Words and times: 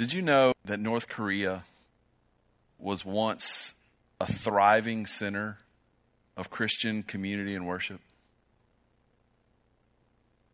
Did 0.00 0.14
you 0.14 0.22
know 0.22 0.54
that 0.64 0.80
North 0.80 1.08
Korea 1.08 1.64
was 2.78 3.04
once 3.04 3.74
a 4.18 4.26
thriving 4.26 5.04
center 5.04 5.58
of 6.38 6.48
Christian 6.48 7.02
community 7.02 7.54
and 7.54 7.66
worship? 7.66 8.00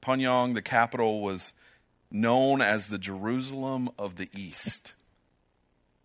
Pyongyang, 0.03 0.55
the 0.55 0.63
capital, 0.63 1.21
was 1.21 1.53
known 2.11 2.61
as 2.61 2.89
the 2.89 2.99
Jerusalem 2.99 3.89
of 3.97 4.17
the 4.17 4.29
East 4.35 4.95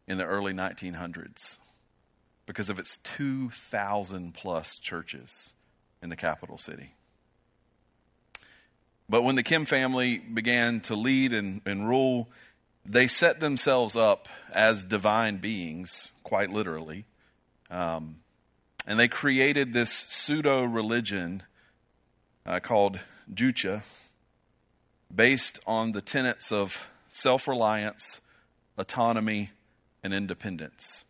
in 0.08 0.20
the 0.20 0.26
early 0.26 0.54
1900s 0.54 1.58
because 2.46 2.70
of 2.70 2.78
its 2.78 3.00
2,000 3.00 4.36
plus 4.36 4.78
churches 4.78 5.56
in 6.00 6.10
the 6.10 6.16
capital 6.16 6.60
city. 6.60 6.94
But 9.10 9.24
when 9.24 9.36
the 9.36 9.42
Kim 9.42 9.66
family 9.66 10.20
began 10.20 10.82
to 10.82 10.96
lead 10.96 11.34
and, 11.34 11.62
and 11.66 11.88
rule, 11.90 12.30
they 12.86 13.08
set 13.08 13.40
themselves 13.40 13.96
up 13.96 14.28
as 14.52 14.84
divine 14.84 15.38
beings, 15.38 16.10
quite 16.24 16.50
literally. 16.50 17.06
Um, 17.70 18.18
and 18.86 19.00
they 19.00 19.08
created 19.08 19.74
this 19.74 19.92
pseudo 19.92 20.64
religion 20.64 21.44
uh, 22.46 22.60
called 22.60 23.00
Juche, 23.34 23.82
based 25.14 25.60
on 25.68 25.92
the 25.92 26.02
tenets 26.02 26.52
of 26.52 26.88
self 27.10 27.48
reliance, 27.48 28.20
autonomy, 28.78 29.52
and 30.04 30.14
independence, 30.14 31.04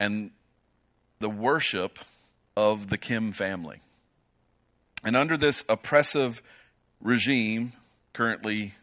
and 0.00 0.30
the 1.18 1.28
worship 1.28 1.98
of 2.56 2.88
the 2.88 2.98
Kim 2.98 3.32
family. 3.32 3.80
And 5.04 5.16
under 5.16 5.36
this 5.36 5.64
oppressive 5.68 6.42
regime, 7.00 7.72
currently 8.12 8.74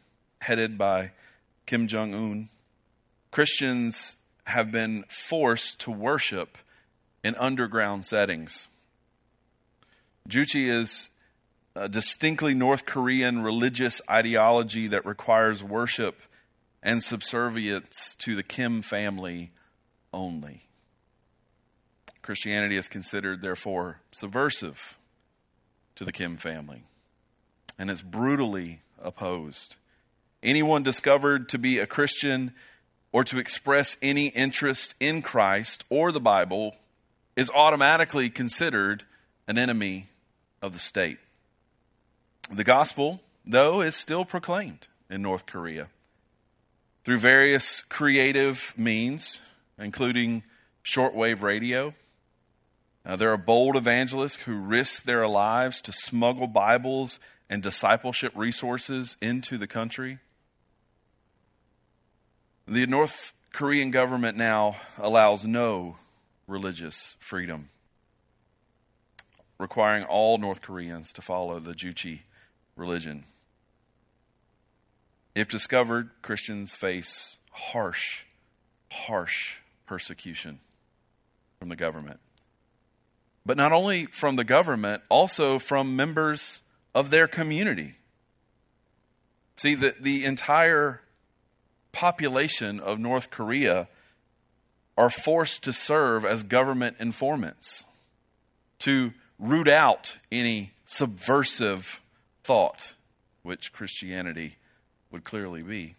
headed 0.42 0.78
by 0.78 1.12
Kim 1.70 1.86
Jong 1.86 2.16
un, 2.16 2.50
Christians 3.30 4.16
have 4.46 4.72
been 4.72 5.06
forced 5.08 5.78
to 5.82 5.92
worship 5.92 6.58
in 7.24 7.36
underground 7.36 8.08
settings. 8.08 8.68
Juche 10.28 10.68
is 10.68 11.10
a 11.76 11.88
distinctly 11.88 12.56
North 12.56 12.88
Korean 12.88 13.44
religious 13.44 14.02
ideology 14.10 14.88
that 14.88 15.06
requires 15.06 15.64
worship 15.64 16.20
and 16.82 17.04
subservience 17.04 18.16
to 18.18 18.36
the 18.36 18.42
Kim 18.42 18.82
family 18.82 19.52
only. 20.12 20.64
Christianity 22.24 22.78
is 22.78 22.88
considered, 22.88 23.42
therefore, 23.42 24.00
subversive 24.12 24.98
to 25.94 26.04
the 26.04 26.12
Kim 26.12 26.36
family 26.36 26.86
and 27.78 27.92
is 27.92 28.02
brutally 28.02 28.82
opposed. 29.00 29.76
Anyone 30.42 30.84
discovered 30.84 31.50
to 31.50 31.58
be 31.58 31.80
a 31.80 31.88
Christian 31.88 32.54
or 33.12 33.24
to 33.26 33.40
express 33.40 33.98
any 34.02 34.28
interest 34.28 34.94
in 35.00 35.22
Christ 35.22 35.84
or 35.90 36.12
the 36.12 36.20
Bible 36.20 36.76
is 37.36 37.50
automatically 37.50 38.30
considered 38.30 39.04
an 39.48 39.58
enemy 39.58 40.10
of 40.62 40.74
the 40.74 40.80
state. 40.80 41.18
The 42.52 42.64
gospel, 42.64 43.22
though, 43.46 43.82
is 43.82 43.96
still 43.96 44.26
proclaimed 44.26 44.88
in 45.10 45.22
North 45.22 45.46
Korea 45.46 45.88
through 47.04 47.20
various 47.20 47.82
creative 47.90 48.74
means, 48.78 49.42
including 49.78 50.44
shortwave 50.84 51.42
radio. 51.42 51.94
Uh, 53.06 53.16
there 53.16 53.32
are 53.32 53.38
bold 53.38 53.76
evangelists 53.76 54.38
who 54.38 54.56
risk 54.56 55.04
their 55.04 55.28
lives 55.28 55.82
to 55.82 55.92
smuggle 55.92 56.48
Bibles 56.48 57.20
and 57.50 57.64
discipleship 57.64 58.32
resources 58.36 59.18
into 59.22 59.58
the 59.58 59.68
country. 59.68 60.20
The 62.70 62.86
North 62.86 63.34
Korean 63.52 63.90
government 63.90 64.38
now 64.38 64.76
allows 65.00 65.44
no 65.44 65.98
religious 66.46 67.16
freedom, 67.20 67.70
requiring 69.58 70.04
all 70.04 70.38
North 70.38 70.62
Koreans 70.62 71.12
to 71.14 71.24
follow 71.24 71.60
the 71.60 71.74
Juche 71.74 72.20
religion. 72.76 73.24
If 75.34 75.48
discovered, 75.48 76.12
Christians 76.22 76.76
face 76.76 77.40
harsh, 77.50 78.26
harsh 78.92 79.56
persecution 79.88 80.60
from 81.58 81.70
the 81.70 81.76
government. 81.76 82.20
But 83.48 83.58
not 83.58 83.72
only 83.72 84.06
from 84.06 84.36
the 84.36 84.44
government, 84.44 85.02
also 85.10 85.58
from 85.58 85.96
members 85.96 86.62
of 86.94 87.10
their 87.10 87.28
community. 87.28 87.96
See, 89.56 89.74
the, 89.74 89.96
the 90.00 90.24
entire 90.26 91.02
population 91.92 92.80
of 92.80 93.00
North 93.00 93.30
Korea 93.30 93.88
are 94.98 95.10
forced 95.10 95.64
to 95.64 95.74
serve 95.74 96.26
as 96.26 96.44
government 96.44 96.98
informants 97.00 97.86
to 98.80 99.14
root 99.38 99.68
out 99.68 100.18
any 100.32 100.72
subversive 100.86 102.02
thought, 102.44 102.94
which 103.44 103.72
Christianity 103.72 104.58
would 105.12 105.24
clearly 105.24 105.62
be. 105.62 105.96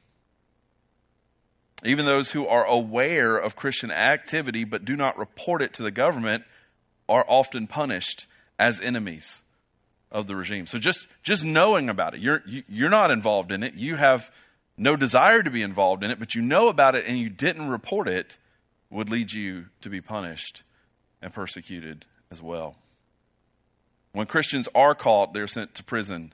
Even 1.85 2.05
those 2.05 2.33
who 2.33 2.47
are 2.47 2.65
aware 2.65 3.37
of 3.37 3.57
Christian 3.57 3.91
activity 3.91 4.65
but 4.65 4.85
do 4.85 4.97
not 4.97 5.17
report 5.19 5.63
it 5.63 5.75
to 5.75 5.83
the 5.83 5.91
government 5.91 6.45
are 7.09 7.25
often 7.27 7.67
punished 7.67 8.27
as 8.59 8.81
enemies 8.81 9.41
of 10.13 10.27
the 10.27 10.37
regime. 10.37 10.67
So 10.67 10.79
just 10.79 11.07
just 11.23 11.45
knowing 11.45 11.89
about 11.89 12.15
it, 12.15 12.21
you're 12.21 12.43
you, 12.47 12.61
are 12.61 12.65
you 12.69 12.87
are 12.87 12.91
not 12.91 13.11
involved 13.11 13.53
in 13.53 13.63
it. 13.63 13.75
You 13.75 13.97
have 13.97 14.31
no 14.81 14.97
desire 14.97 15.43
to 15.43 15.51
be 15.51 15.61
involved 15.61 16.03
in 16.03 16.11
it, 16.11 16.19
but 16.19 16.35
you 16.35 16.41
know 16.41 16.69
about 16.69 16.95
it 16.95 17.05
and 17.07 17.19
you 17.19 17.29
didn't 17.29 17.69
report 17.69 18.09
it, 18.09 18.39
would 18.89 19.11
lead 19.11 19.31
you 19.31 19.67
to 19.83 19.91
be 19.91 20.01
punished 20.01 20.63
and 21.21 21.33
persecuted 21.33 22.07
as 22.31 22.43
well. 22.43 22.77
When 24.13 24.27
Christians 24.27 24.69
are 24.75 24.95
caught, 24.95 25.35
they're 25.35 25.47
sent 25.47 25.75
to 25.77 25.85
prison 25.85 26.33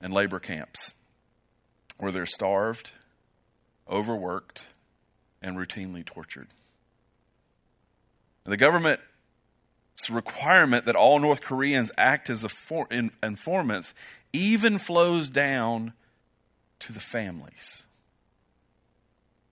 and 0.00 0.12
labor 0.12 0.40
camps 0.40 0.94
where 1.98 2.10
they're 2.10 2.26
starved, 2.26 2.90
overworked, 3.88 4.64
and 5.42 5.56
routinely 5.56 6.04
tortured. 6.04 6.48
The 8.44 8.56
government's 8.56 9.02
requirement 10.08 10.86
that 10.86 10.96
all 10.96 11.18
North 11.18 11.42
Koreans 11.42 11.90
act 11.98 12.30
as 12.30 12.46
informants 13.22 13.94
even 14.32 14.78
flows 14.78 15.28
down 15.28 15.92
to 16.80 16.92
the 16.92 17.00
families. 17.00 17.84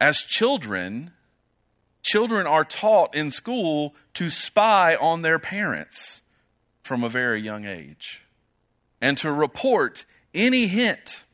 As 0.01 0.19
children, 0.19 1.13
children 2.03 2.47
are 2.47 2.65
taught 2.65 3.15
in 3.15 3.31
school 3.31 3.95
to 4.15 4.31
spy 4.31 4.95
on 4.97 5.23
their 5.23 5.39
parents 5.39 6.21
from 6.83 7.03
a 7.03 7.09
very 7.09 7.41
young 7.41 7.65
age 7.65 8.23
and 9.01 9.19
to 9.19 9.33
report 9.33 10.05
any 10.35 10.67
hint 10.67 11.25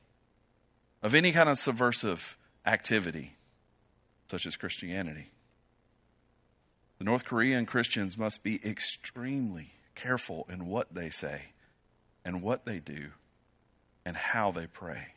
of 1.02 1.14
any 1.14 1.32
kind 1.32 1.48
of 1.48 1.58
subversive 1.58 2.36
activity, 2.64 3.36
such 4.30 4.46
as 4.46 4.56
Christianity. 4.56 5.30
The 6.98 7.04
North 7.04 7.24
Korean 7.24 7.66
Christians 7.66 8.16
must 8.16 8.42
be 8.42 8.60
extremely 8.64 9.72
careful 9.94 10.46
in 10.48 10.66
what 10.66 10.94
they 10.94 11.10
say 11.10 11.42
and 12.24 12.42
what 12.42 12.64
they 12.64 12.78
do 12.78 13.10
and 14.04 14.16
how 14.16 14.52
they 14.52 14.66
pray. 14.66 15.08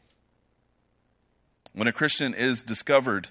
When 1.75 1.90
a 1.90 1.94
Christian 1.94 2.34
is 2.34 2.63
discovered, 2.63 3.28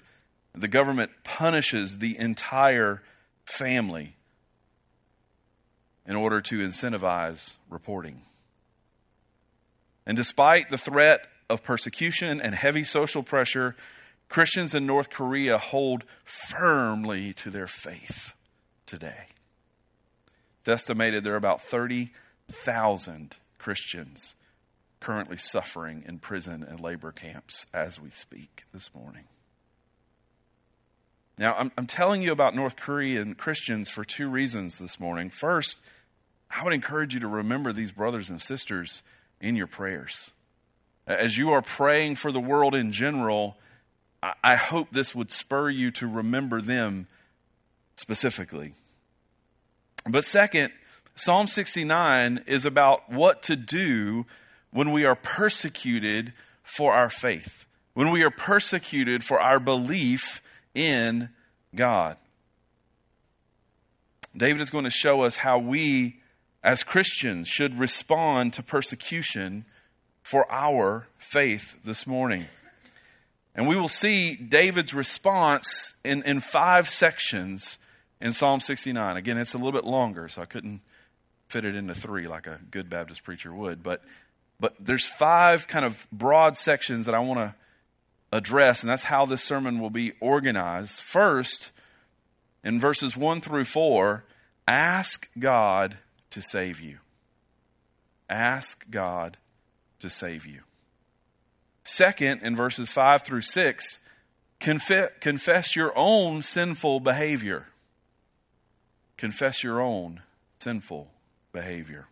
the 0.53 0.67
government 0.67 1.11
punishes 1.23 1.97
the 1.97 2.17
entire 2.17 3.01
family 3.43 4.17
in 6.05 6.15
order 6.15 6.41
to 6.41 6.59
incentivize 6.59 7.53
reporting. 7.71 8.21
And 10.05 10.15
despite 10.15 10.69
the 10.69 10.77
threat 10.77 11.21
of 11.49 11.63
persecution 11.63 12.39
and 12.39 12.53
heavy 12.53 12.83
social 12.83 13.23
pressure, 13.23 13.75
Christians 14.29 14.75
in 14.75 14.85
North 14.85 15.09
Korea 15.09 15.57
hold 15.57 16.03
firmly 16.23 17.33
to 17.33 17.49
their 17.49 17.67
faith 17.67 18.33
today. 18.85 19.29
It's 20.59 20.69
estimated 20.69 21.23
there 21.23 21.33
are 21.33 21.37
about 21.37 21.63
30,000 21.63 23.35
Christians 23.57 24.35
currently 25.05 25.37
suffering 25.37 26.03
in 26.07 26.17
prison 26.17 26.65
and 26.67 26.79
labor 26.79 27.11
camps 27.11 27.67
as 27.71 28.01
we 28.01 28.09
speak 28.09 28.63
this 28.73 28.89
morning. 28.95 29.25
Now, 31.37 31.53
I'm, 31.53 31.71
I'm, 31.77 31.85
telling 31.85 32.23
you 32.23 32.31
about 32.31 32.55
North 32.55 32.75
Korean 32.75 33.35
Christians 33.35 33.87
for 33.87 34.03
two 34.03 34.27
reasons 34.27 34.79
this 34.79 34.99
morning. 34.99 35.29
First, 35.29 35.77
I 36.49 36.63
would 36.63 36.73
encourage 36.73 37.13
you 37.13 37.19
to 37.19 37.27
remember 37.27 37.71
these 37.71 37.91
brothers 37.91 38.31
and 38.31 38.41
sisters 38.41 39.03
in 39.39 39.55
your 39.55 39.67
prayers. 39.67 40.31
As 41.05 41.37
you 41.37 41.51
are 41.51 41.61
praying 41.61 42.15
for 42.15 42.31
the 42.31 42.39
world 42.39 42.73
in 42.73 42.91
general, 42.91 43.57
I, 44.23 44.33
I 44.43 44.55
hope 44.55 44.87
this 44.89 45.13
would 45.13 45.29
spur 45.29 45.69
you 45.69 45.91
to 45.91 46.07
remember 46.07 46.61
them 46.61 47.05
specifically. 47.95 48.73
But 50.09 50.25
second, 50.25 50.71
Psalm 51.15 51.45
69 51.45 52.45
is 52.47 52.65
about 52.65 53.11
what 53.11 53.43
to 53.43 53.55
do 53.55 54.25
when 54.75 54.91
we 54.91 55.05
are 55.05 55.15
persecuted 55.15 56.33
for 56.61 56.93
our 56.93 57.09
faith, 57.09 57.63
when 57.93 58.11
we 58.11 58.23
are 58.23 58.29
persecuted 58.29 59.23
for 59.23 59.39
our 59.39 59.57
belief 59.57 60.41
in 60.73 61.29
God. 61.73 62.17
David 64.35 64.61
is 64.61 64.69
going 64.69 64.83
to 64.83 64.89
show 64.89 65.21
us 65.21 65.37
how 65.37 65.59
we, 65.59 66.17
as 66.61 66.83
Christians, 66.83 67.47
should 67.47 67.79
respond 67.79 68.51
to 68.55 68.63
persecution 68.63 69.63
for 70.23 70.45
our 70.51 71.07
faith 71.19 71.77
this 71.85 72.05
morning. 72.05 72.43
And 73.55 73.69
we 73.69 73.77
will 73.77 73.87
see 73.87 74.35
David's 74.35 74.93
response 74.93 75.93
in, 76.03 76.21
in 76.23 76.41
five 76.41 76.89
sections 76.89 77.77
in 78.19 78.33
Psalm 78.33 78.59
69. 78.59 79.15
Again, 79.15 79.37
it's 79.37 79.53
a 79.53 79.57
little 79.57 79.71
bit 79.71 79.85
longer, 79.85 80.27
so 80.27 80.41
I 80.41 80.45
couldn't 80.45 80.81
fit 81.47 81.63
it 81.63 81.75
into 81.75 81.93
three 81.93 82.27
like 82.27 82.45
a 82.45 82.59
good 82.71 82.89
Baptist 82.89 83.23
preacher 83.23 83.53
would. 83.53 83.81
But, 83.81 84.01
but 84.59 84.75
there's 84.79 85.05
five 85.05 85.67
kind 85.67 85.85
of 85.85 86.07
broad 86.11 86.57
sections 86.57 87.05
that 87.05 87.15
I 87.15 87.19
want 87.19 87.39
to 87.39 87.55
address, 88.31 88.81
and 88.81 88.89
that's 88.89 89.03
how 89.03 89.25
this 89.25 89.43
sermon 89.43 89.79
will 89.79 89.89
be 89.89 90.13
organized. 90.19 91.01
First, 91.01 91.71
in 92.63 92.79
verses 92.79 93.15
1 93.15 93.41
through 93.41 93.65
4, 93.65 94.23
ask 94.67 95.29
God 95.37 95.97
to 96.31 96.41
save 96.41 96.79
you. 96.79 96.99
Ask 98.29 98.85
God 98.89 99.37
to 99.99 100.09
save 100.09 100.45
you. 100.45 100.61
Second, 101.83 102.41
in 102.41 102.55
verses 102.55 102.91
5 102.91 103.21
through 103.21 103.41
6, 103.41 103.99
confess, 104.59 105.11
confess 105.19 105.75
your 105.75 105.93
own 105.95 106.41
sinful 106.41 106.99
behavior. 106.99 107.67
Confess 109.17 109.63
your 109.63 109.79
own 109.79 110.21
sinful 110.59 111.11
behavior. 111.53 112.07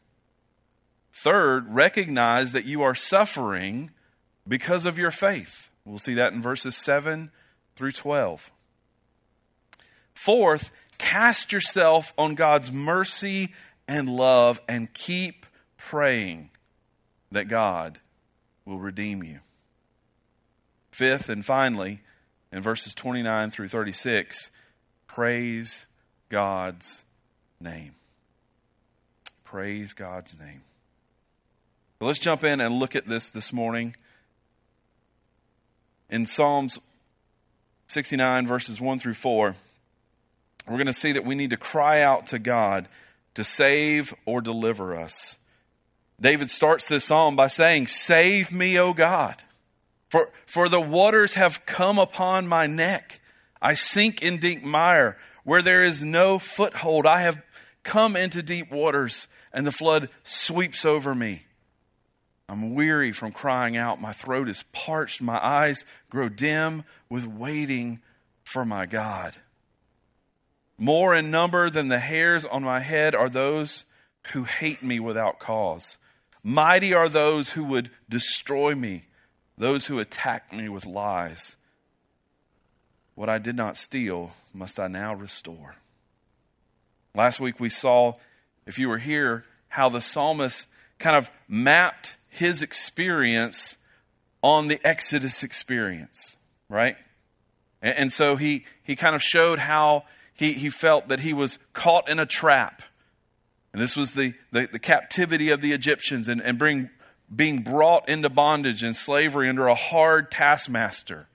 Third, 1.13 1.73
recognize 1.73 2.53
that 2.53 2.65
you 2.65 2.81
are 2.81 2.95
suffering 2.95 3.91
because 4.47 4.85
of 4.85 4.97
your 4.97 5.11
faith. 5.11 5.69
We'll 5.85 5.99
see 5.99 6.15
that 6.15 6.33
in 6.33 6.41
verses 6.41 6.75
7 6.75 7.29
through 7.75 7.91
12. 7.91 8.51
Fourth, 10.15 10.71
cast 10.97 11.51
yourself 11.51 12.13
on 12.17 12.33
God's 12.33 12.71
mercy 12.71 13.53
and 13.87 14.09
love 14.09 14.59
and 14.67 14.91
keep 14.91 15.45
praying 15.77 16.49
that 17.31 17.47
God 17.47 17.99
will 18.65 18.79
redeem 18.79 19.23
you. 19.23 19.39
Fifth 20.91 21.29
and 21.29 21.45
finally, 21.45 22.01
in 22.51 22.61
verses 22.61 22.95
29 22.95 23.49
through 23.49 23.67
36, 23.67 24.49
praise 25.07 25.85
God's 26.29 27.03
name. 27.59 27.95
Praise 29.43 29.93
God's 29.93 30.37
name. 30.39 30.61
So 32.03 32.07
let's 32.07 32.19
jump 32.19 32.43
in 32.43 32.59
and 32.59 32.79
look 32.79 32.97
at 32.97 33.07
this 33.07 33.29
this 33.29 33.53
morning. 33.53 33.95
In 36.09 36.25
Psalms 36.25 36.77
69, 37.87 38.45
verses 38.45 38.81
1 38.81 38.99
through 38.99 39.13
4, 39.13 39.55
we're 40.67 40.75
going 40.75 40.87
to 40.87 40.91
see 40.91 41.13
that 41.13 41.23
we 41.23 41.33
need 41.33 41.51
to 41.51 41.55
cry 41.55 42.01
out 42.01 42.27
to 42.27 42.39
God 42.39 42.89
to 43.35 43.45
save 43.45 44.13
or 44.25 44.41
deliver 44.41 44.97
us. 44.97 45.37
David 46.19 46.49
starts 46.49 46.89
this 46.89 47.05
psalm 47.05 47.37
by 47.37 47.47
saying, 47.47 47.87
Save 47.87 48.51
me, 48.51 48.77
O 48.77 48.93
God. 48.93 49.41
For, 50.09 50.29
for 50.45 50.67
the 50.67 50.81
waters 50.81 51.35
have 51.35 51.65
come 51.65 51.99
upon 51.99 52.49
my 52.49 52.67
neck. 52.67 53.21
I 53.61 53.75
sink 53.75 54.21
in 54.21 54.41
deep 54.41 54.61
mire 54.61 55.17
where 55.45 55.61
there 55.61 55.85
is 55.85 56.03
no 56.03 56.37
foothold. 56.37 57.07
I 57.07 57.21
have 57.21 57.41
come 57.83 58.17
into 58.17 58.43
deep 58.43 58.73
waters 58.73 59.29
and 59.53 59.65
the 59.65 59.71
flood 59.71 60.09
sweeps 60.25 60.83
over 60.83 61.15
me. 61.15 61.43
I'm 62.53 62.75
weary 62.75 63.11
from 63.11 63.31
crying 63.31 63.75
out. 63.75 63.99
My 63.99 64.13
throat 64.13 64.47
is 64.47 64.63
parched. 64.71 65.21
My 65.21 65.43
eyes 65.43 65.85
grow 66.11 66.29
dim 66.29 66.83
with 67.09 67.25
waiting 67.25 67.99
for 68.43 68.63
my 68.63 68.85
God. 68.85 69.33
More 70.77 71.15
in 71.15 71.31
number 71.31 71.71
than 71.71 71.87
the 71.87 71.97
hairs 71.97 72.45
on 72.45 72.63
my 72.63 72.79
head 72.79 73.15
are 73.15 73.27
those 73.27 73.85
who 74.33 74.43
hate 74.43 74.83
me 74.83 74.99
without 74.99 75.39
cause. 75.39 75.97
Mighty 76.43 76.93
are 76.93 77.09
those 77.09 77.49
who 77.49 77.63
would 77.63 77.89
destroy 78.07 78.75
me 78.75 79.05
those 79.57 79.85
who 79.87 79.99
attack 79.99 80.51
me 80.51 80.69
with 80.69 80.85
lies. 80.85 81.55
What 83.15 83.29
I 83.29 83.37
did 83.37 83.55
not 83.55 83.77
steal, 83.77 84.31
must 84.53 84.79
I 84.79 84.87
now 84.87 85.13
restore? 85.13 85.75
Last 87.15 87.39
week 87.39 87.59
we 87.59 87.69
saw, 87.69 88.15
if 88.65 88.79
you 88.79 88.89
were 88.89 88.97
here, 88.97 89.45
how 89.69 89.89
the 89.89 90.01
psalmist 90.01 90.67
kind 91.03 91.17
of 91.17 91.29
mapped 91.49 92.15
his 92.29 92.61
experience 92.61 93.75
on 94.41 94.69
the 94.69 94.79
Exodus 94.87 95.43
experience, 95.43 96.37
right? 96.69 96.95
And, 97.81 97.97
and 97.97 98.13
so 98.13 98.37
he, 98.37 98.63
he 98.83 98.95
kind 98.95 99.13
of 99.13 99.21
showed 99.21 99.59
how 99.59 100.03
he, 100.33 100.53
he 100.53 100.69
felt 100.69 101.09
that 101.09 101.19
he 101.19 101.33
was 101.33 101.59
caught 101.73 102.07
in 102.07 102.19
a 102.19 102.25
trap. 102.25 102.81
And 103.73 103.81
this 103.81 103.97
was 103.97 104.13
the, 104.13 104.33
the, 104.53 104.69
the 104.71 104.79
captivity 104.79 105.49
of 105.49 105.59
the 105.59 105.73
Egyptians 105.73 106.29
and, 106.29 106.41
and 106.41 106.57
bring 106.57 106.89
being 107.33 107.63
brought 107.63 108.07
into 108.07 108.29
bondage 108.29 108.83
and 108.83 108.95
slavery 108.95 109.49
under 109.49 109.67
a 109.67 109.75
hard 109.75 110.31
taskmaster. 110.31 111.27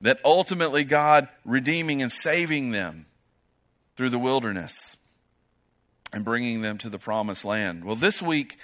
That 0.00 0.18
ultimately 0.24 0.82
God 0.82 1.28
redeeming 1.44 2.02
and 2.02 2.10
saving 2.10 2.72
them 2.72 3.06
through 3.94 4.10
the 4.10 4.18
wilderness 4.18 4.96
and 6.12 6.24
bringing 6.24 6.60
them 6.60 6.78
to 6.78 6.88
the 6.88 6.98
promised 6.98 7.44
land. 7.44 7.84
Well, 7.84 7.96
this 7.96 8.20
week, 8.20 8.58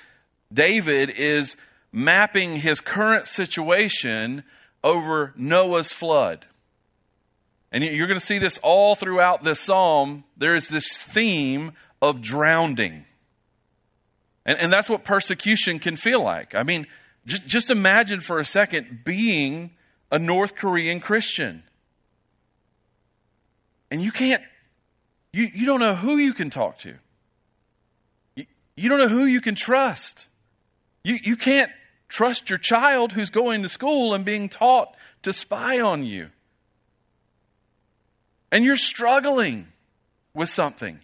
David 0.53 1.11
is 1.11 1.57
mapping 1.93 2.57
his 2.57 2.81
current 2.81 3.27
situation 3.27 4.45
over 4.85 5.33
Noah's 5.37 5.93
flood. 5.93 6.47
And 7.71 7.85
you're 7.85 8.07
going 8.07 8.21
to 8.21 8.25
see 8.25 8.39
this 8.39 8.59
all 8.63 8.95
throughout 8.95 9.45
this 9.45 9.61
psalm. 9.61 10.25
There 10.37 10.57
is 10.57 10.69
this 10.69 10.97
theme 10.97 11.73
of 12.01 12.23
drowning. 12.23 13.05
And, 14.47 14.59
and 14.59 14.73
that's 14.73 14.89
what 14.89 15.05
persecution 15.05 15.79
can 15.79 15.97
feel 15.97 16.23
like. 16.23 16.55
I 16.55 16.63
mean, 16.63 16.87
just, 17.27 17.71
imagine 17.71 18.21
for 18.21 18.39
a 18.39 18.45
second 18.45 19.01
being 19.05 19.73
a 20.11 20.19
North 20.19 20.55
Korean 20.55 21.01
Christian. 21.01 21.63
And 23.91 24.01
you 24.01 24.11
can't, 24.13 24.43
you, 25.33 25.51
you 25.53 25.67
don't 25.67 25.81
know 25.81 25.95
who 25.95 26.17
you 26.17 26.33
can 26.33 26.49
talk 26.49 26.79
to. 26.79 26.95
You, 28.79 28.89
don't 28.89 28.99
know 28.99 29.09
who 29.09 29.25
you 29.25 29.41
can 29.41 29.57
trust. 29.57 30.29
You, 31.03 31.19
you 31.21 31.37
can't 31.37 31.71
trust 32.09 32.49
your 32.49 32.59
child 32.59 33.13
who's 33.13 33.31
going 33.31 33.63
to 33.63 33.69
school 33.69 34.15
and 34.15 34.25
being 34.25 34.49
taught 34.49 34.95
to 35.25 35.33
spy 35.33 35.81
on 35.81 36.05
you. 36.05 36.31
And 38.53 38.65
you're 38.65 38.77
struggling 38.77 39.67
with 40.33 40.49
something. 40.49 41.01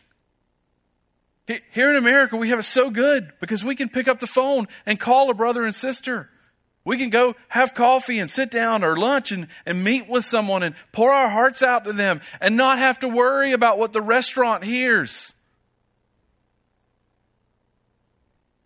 Here 1.46 1.90
in 1.90 1.96
America, 1.96 2.36
we 2.36 2.48
have 2.48 2.60
it 2.60 2.64
so 2.64 2.88
good 2.88 3.32
because 3.40 3.62
we 3.62 3.74
can 3.74 3.90
pick 3.90 4.08
up 4.08 4.20
the 4.20 4.26
phone 4.26 4.66
and 4.86 4.98
call 4.98 5.28
a 5.28 5.34
brother 5.34 5.64
and 5.64 5.74
sister. 5.74 6.30
We 6.84 6.96
can 6.96 7.10
go 7.10 7.34
have 7.48 7.74
coffee 7.74 8.18
and 8.18 8.30
sit 8.30 8.50
down 8.50 8.84
or 8.84 8.96
lunch 8.96 9.32
and, 9.32 9.48
and 9.66 9.82
meet 9.84 10.08
with 10.08 10.24
someone 10.24 10.62
and 10.62 10.74
pour 10.92 11.10
our 11.10 11.28
hearts 11.28 11.62
out 11.62 11.84
to 11.84 11.92
them 11.92 12.22
and 12.40 12.56
not 12.56 12.78
have 12.78 13.00
to 13.00 13.08
worry 13.08 13.52
about 13.52 13.78
what 13.78 13.92
the 13.92 14.00
restaurant 14.00 14.64
hears. 14.64 15.34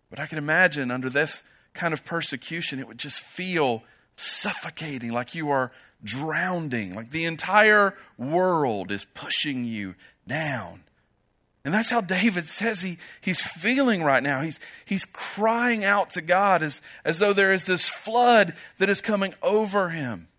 But 0.09 0.19
I 0.19 0.25
can 0.25 0.37
imagine 0.37 0.91
under 0.91 1.09
this 1.09 1.43
kind 1.73 1.93
of 1.93 2.03
persecution, 2.03 2.79
it 2.79 2.87
would 2.87 2.97
just 2.97 3.19
feel 3.19 3.83
suffocating, 4.15 5.11
like 5.11 5.35
you 5.35 5.49
are 5.51 5.71
drowning, 6.03 6.95
like 6.95 7.11
the 7.11 7.25
entire 7.25 7.95
world 8.17 8.91
is 8.91 9.05
pushing 9.13 9.65
you 9.65 9.95
down. 10.27 10.83
And 11.65 11.73
that's 11.73 11.89
how 11.89 12.01
David 12.01 12.47
says 12.47 12.81
he, 12.81 12.97
he's 13.21 13.41
feeling 13.41 14.01
right 14.01 14.23
now. 14.23 14.41
He's, 14.41 14.59
he's 14.85 15.05
crying 15.05 15.83
out 15.83 16.11
to 16.11 16.21
God 16.21 16.63
as, 16.63 16.81
as 17.03 17.19
though 17.19 17.33
there 17.33 17.53
is 17.53 17.65
this 17.65 17.87
flood 17.89 18.55
that 18.77 18.89
is 18.89 19.01
coming 19.01 19.33
over 19.43 19.89
him. 19.89 20.29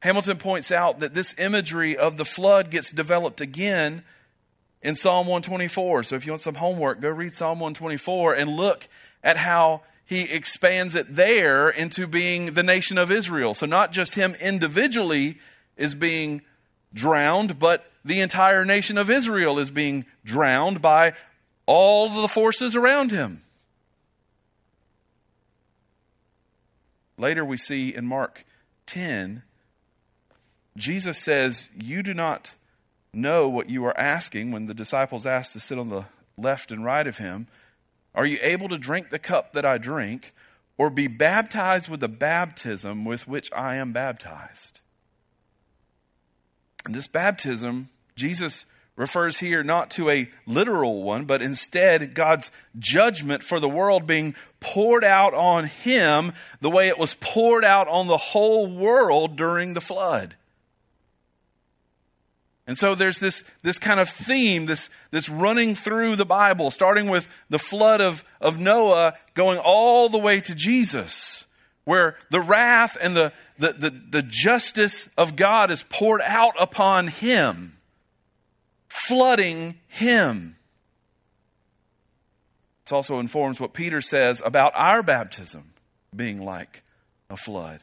Hamilton 0.00 0.38
points 0.38 0.72
out 0.72 1.00
that 1.00 1.14
this 1.14 1.34
imagery 1.38 1.96
of 1.96 2.16
the 2.16 2.24
flood 2.24 2.70
gets 2.70 2.90
developed 2.90 3.40
again 3.40 4.02
in 4.82 4.96
Psalm 4.96 5.26
124. 5.26 6.04
So 6.04 6.16
if 6.16 6.26
you 6.26 6.32
want 6.32 6.42
some 6.42 6.56
homework, 6.56 7.00
go 7.00 7.08
read 7.08 7.34
Psalm 7.34 7.60
124 7.60 8.34
and 8.34 8.50
look 8.50 8.88
at 9.22 9.36
how 9.36 9.82
he 10.04 10.22
expands 10.22 10.94
it 10.94 11.14
there 11.14 11.70
into 11.70 12.06
being 12.06 12.54
the 12.54 12.62
nation 12.62 12.98
of 12.98 13.10
Israel. 13.10 13.54
So 13.54 13.66
not 13.66 13.92
just 13.92 14.14
him 14.14 14.34
individually 14.34 15.38
is 15.76 15.94
being 15.94 16.42
drowned, 16.92 17.58
but 17.58 17.90
the 18.04 18.20
entire 18.20 18.64
nation 18.64 18.98
of 18.98 19.08
Israel 19.08 19.58
is 19.58 19.70
being 19.70 20.04
drowned 20.24 20.82
by 20.82 21.14
all 21.66 22.22
the 22.22 22.28
forces 22.28 22.74
around 22.74 23.12
him. 23.12 23.42
Later, 27.16 27.44
we 27.44 27.56
see 27.56 27.94
in 27.94 28.04
Mark 28.04 28.44
10, 28.86 29.44
Jesus 30.76 31.18
says, 31.18 31.70
You 31.78 32.02
do 32.02 32.14
not 32.14 32.52
know 33.12 33.48
what 33.48 33.70
you 33.70 33.84
are 33.84 33.98
asking 33.98 34.50
when 34.52 34.66
the 34.66 34.74
disciples 34.74 35.26
asked 35.26 35.52
to 35.52 35.60
sit 35.60 35.78
on 35.78 35.88
the 35.88 36.04
left 36.36 36.70
and 36.70 36.84
right 36.84 37.06
of 37.06 37.18
him. 37.18 37.46
Are 38.14 38.26
you 38.26 38.38
able 38.42 38.68
to 38.68 38.78
drink 38.78 39.10
the 39.10 39.18
cup 39.18 39.52
that 39.52 39.64
I 39.64 39.78
drink, 39.78 40.32
or 40.78 40.90
be 40.90 41.06
baptized 41.06 41.88
with 41.88 42.00
the 42.00 42.08
baptism 42.08 43.04
with 43.04 43.28
which 43.28 43.52
I 43.52 43.76
am 43.76 43.92
baptized. 43.92 44.80
And 46.84 46.94
this 46.94 47.06
baptism, 47.06 47.88
Jesus 48.16 48.64
refers 48.96 49.38
here 49.38 49.62
not 49.62 49.92
to 49.92 50.10
a 50.10 50.28
literal 50.46 51.02
one, 51.02 51.24
but 51.24 51.40
instead 51.40 52.14
God's 52.14 52.50
judgment 52.78 53.44
for 53.44 53.60
the 53.60 53.68
world 53.68 54.06
being 54.06 54.34
poured 54.60 55.04
out 55.04 55.34
on 55.34 55.66
him 55.66 56.32
the 56.60 56.70
way 56.70 56.88
it 56.88 56.98
was 56.98 57.14
poured 57.20 57.64
out 57.64 57.88
on 57.88 58.06
the 58.06 58.16
whole 58.16 58.66
world 58.66 59.36
during 59.36 59.74
the 59.74 59.80
flood. 59.80 60.34
And 62.66 62.78
so 62.78 62.94
there's 62.94 63.18
this, 63.18 63.42
this 63.62 63.78
kind 63.78 63.98
of 63.98 64.08
theme, 64.08 64.66
this, 64.66 64.88
this 65.10 65.28
running 65.28 65.74
through 65.74 66.16
the 66.16 66.24
Bible, 66.24 66.70
starting 66.70 67.08
with 67.08 67.26
the 67.50 67.58
flood 67.58 68.00
of, 68.00 68.24
of 68.40 68.58
Noah, 68.58 69.14
going 69.34 69.58
all 69.58 70.08
the 70.08 70.18
way 70.18 70.40
to 70.40 70.54
Jesus, 70.54 71.44
where 71.84 72.16
the 72.30 72.40
wrath 72.40 72.96
and 73.00 73.16
the, 73.16 73.32
the, 73.58 73.72
the, 73.72 73.90
the 74.10 74.22
justice 74.22 75.08
of 75.18 75.34
God 75.34 75.70
is 75.72 75.82
poured 75.82 76.20
out 76.24 76.54
upon 76.58 77.08
him 77.08 77.78
flooding 78.92 79.74
him. 79.88 80.54
This 82.84 82.92
also 82.92 83.20
informs 83.20 83.58
what 83.58 83.72
Peter 83.72 84.02
says 84.02 84.42
about 84.44 84.72
our 84.74 85.02
baptism 85.02 85.72
being 86.14 86.44
like 86.44 86.82
a 87.30 87.36
flood. 87.38 87.80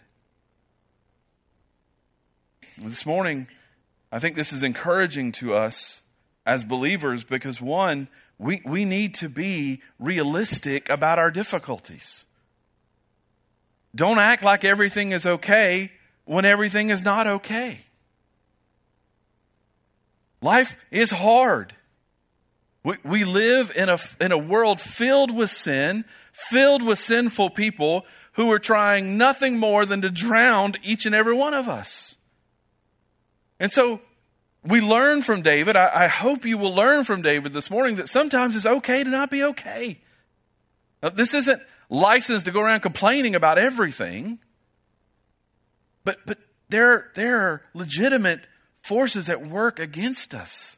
This 2.78 3.08
morning, 3.08 3.48
I 4.12 4.20
think 4.20 4.36
this 4.36 4.54
is 4.54 4.64
encouraging 4.64 5.32
to 5.34 5.54
us 5.54 6.02
as 6.46 6.64
believers 6.64 7.24
because, 7.24 7.62
one, 7.62 8.08
we, 8.40 8.62
we 8.66 8.86
need 8.86 9.16
to 9.16 9.30
be 9.30 9.82
realistic 10.00 10.90
about 10.90 11.20
our 11.20 11.30
difficulties. 11.30 12.26
Don't 13.94 14.20
act 14.20 14.44
like 14.44 14.64
everything 14.64 15.12
is 15.12 15.26
okay 15.26 15.92
when 16.26 16.46
everything 16.46 16.90
is 16.90 17.04
not 17.04 17.28
okay. 17.28 17.82
Life 20.42 20.78
is 20.90 21.12
hard. 21.12 21.76
We, 22.84 22.96
we 23.04 23.24
live 23.26 23.72
in 23.76 23.90
a, 23.90 23.98
in 24.22 24.32
a 24.32 24.38
world 24.38 24.80
filled 24.80 25.36
with 25.36 25.52
sin, 25.52 26.06
filled 26.32 26.82
with 26.82 27.00
sinful 27.00 27.52
people 27.52 28.06
who 28.34 28.52
are 28.52 28.60
trying 28.60 29.18
nothing 29.18 29.58
more 29.58 29.86
than 29.86 30.02
to 30.02 30.10
drown 30.10 30.74
each 30.82 31.06
and 31.06 31.14
every 31.14 31.34
one 31.34 31.54
of 31.54 31.68
us. 31.68 32.16
And 33.60 33.72
so 33.72 34.02
we 34.64 34.82
learn 34.82 35.22
from 35.22 35.42
David. 35.42 35.76
I, 35.76 36.06
I 36.06 36.08
hope 36.08 36.46
you 36.46 36.58
will 36.58 36.74
learn 36.74 37.04
from 37.04 37.22
David 37.22 37.54
this 37.54 37.70
morning 37.70 37.96
that 37.98 38.10
sometimes 38.10 38.56
it's 38.56 38.66
okay 38.66 39.04
to 39.04 39.10
not 39.10 39.30
be 39.30 39.44
okay. 39.44 40.00
Now, 41.02 41.10
this 41.10 41.34
isn't 41.34 41.62
license 41.90 42.44
to 42.44 42.52
go 42.52 42.62
around 42.62 42.82
complaining 42.82 43.36
about 43.36 43.58
everything, 43.58 44.40
but, 46.04 46.20
but 46.26 46.38
there, 46.70 47.12
there 47.16 47.40
are 47.42 47.62
legitimate 47.74 48.42
forces 48.82 49.30
at 49.30 49.46
work 49.46 49.80
against 49.80 50.34
us 50.34 50.78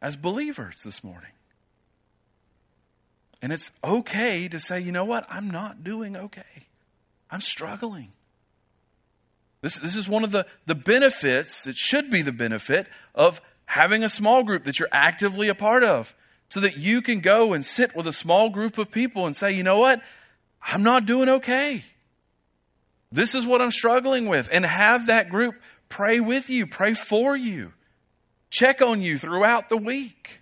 as 0.00 0.16
believers 0.16 0.82
this 0.84 1.04
morning. 1.04 1.30
And 3.40 3.52
it's 3.52 3.72
okay 3.82 4.48
to 4.48 4.60
say, 4.60 4.80
you 4.80 4.92
know 4.92 5.04
what? 5.04 5.26
I'm 5.28 5.50
not 5.50 5.82
doing 5.82 6.16
okay. 6.16 6.68
I'm 7.30 7.40
struggling. 7.40 8.12
This, 9.62 9.76
this 9.76 9.96
is 9.96 10.08
one 10.08 10.24
of 10.24 10.32
the, 10.32 10.44
the 10.66 10.74
benefits, 10.74 11.66
it 11.66 11.76
should 11.76 12.10
be 12.10 12.22
the 12.22 12.32
benefit 12.32 12.86
of 13.14 13.40
having 13.64 14.04
a 14.04 14.08
small 14.08 14.42
group 14.42 14.64
that 14.64 14.78
you're 14.78 14.88
actively 14.92 15.48
a 15.48 15.54
part 15.54 15.84
of 15.84 16.14
so 16.48 16.60
that 16.60 16.76
you 16.76 17.00
can 17.00 17.20
go 17.20 17.54
and 17.54 17.64
sit 17.64 17.96
with 17.96 18.06
a 18.06 18.12
small 18.12 18.50
group 18.50 18.76
of 18.76 18.90
people 18.90 19.24
and 19.24 19.34
say, 19.34 19.52
you 19.52 19.62
know 19.62 19.78
what? 19.78 20.02
I'm 20.60 20.82
not 20.82 21.06
doing 21.06 21.28
okay. 21.28 21.84
This 23.10 23.34
is 23.34 23.46
what 23.46 23.62
I'm 23.62 23.70
struggling 23.70 24.26
with. 24.26 24.48
And 24.50 24.66
have 24.66 25.06
that 25.06 25.30
group 25.30 25.54
pray 25.88 26.20
with 26.20 26.50
you, 26.50 26.66
pray 26.66 26.94
for 26.94 27.36
you, 27.36 27.72
check 28.50 28.82
on 28.82 29.00
you 29.00 29.16
throughout 29.16 29.68
the 29.68 29.76
week. 29.76 30.40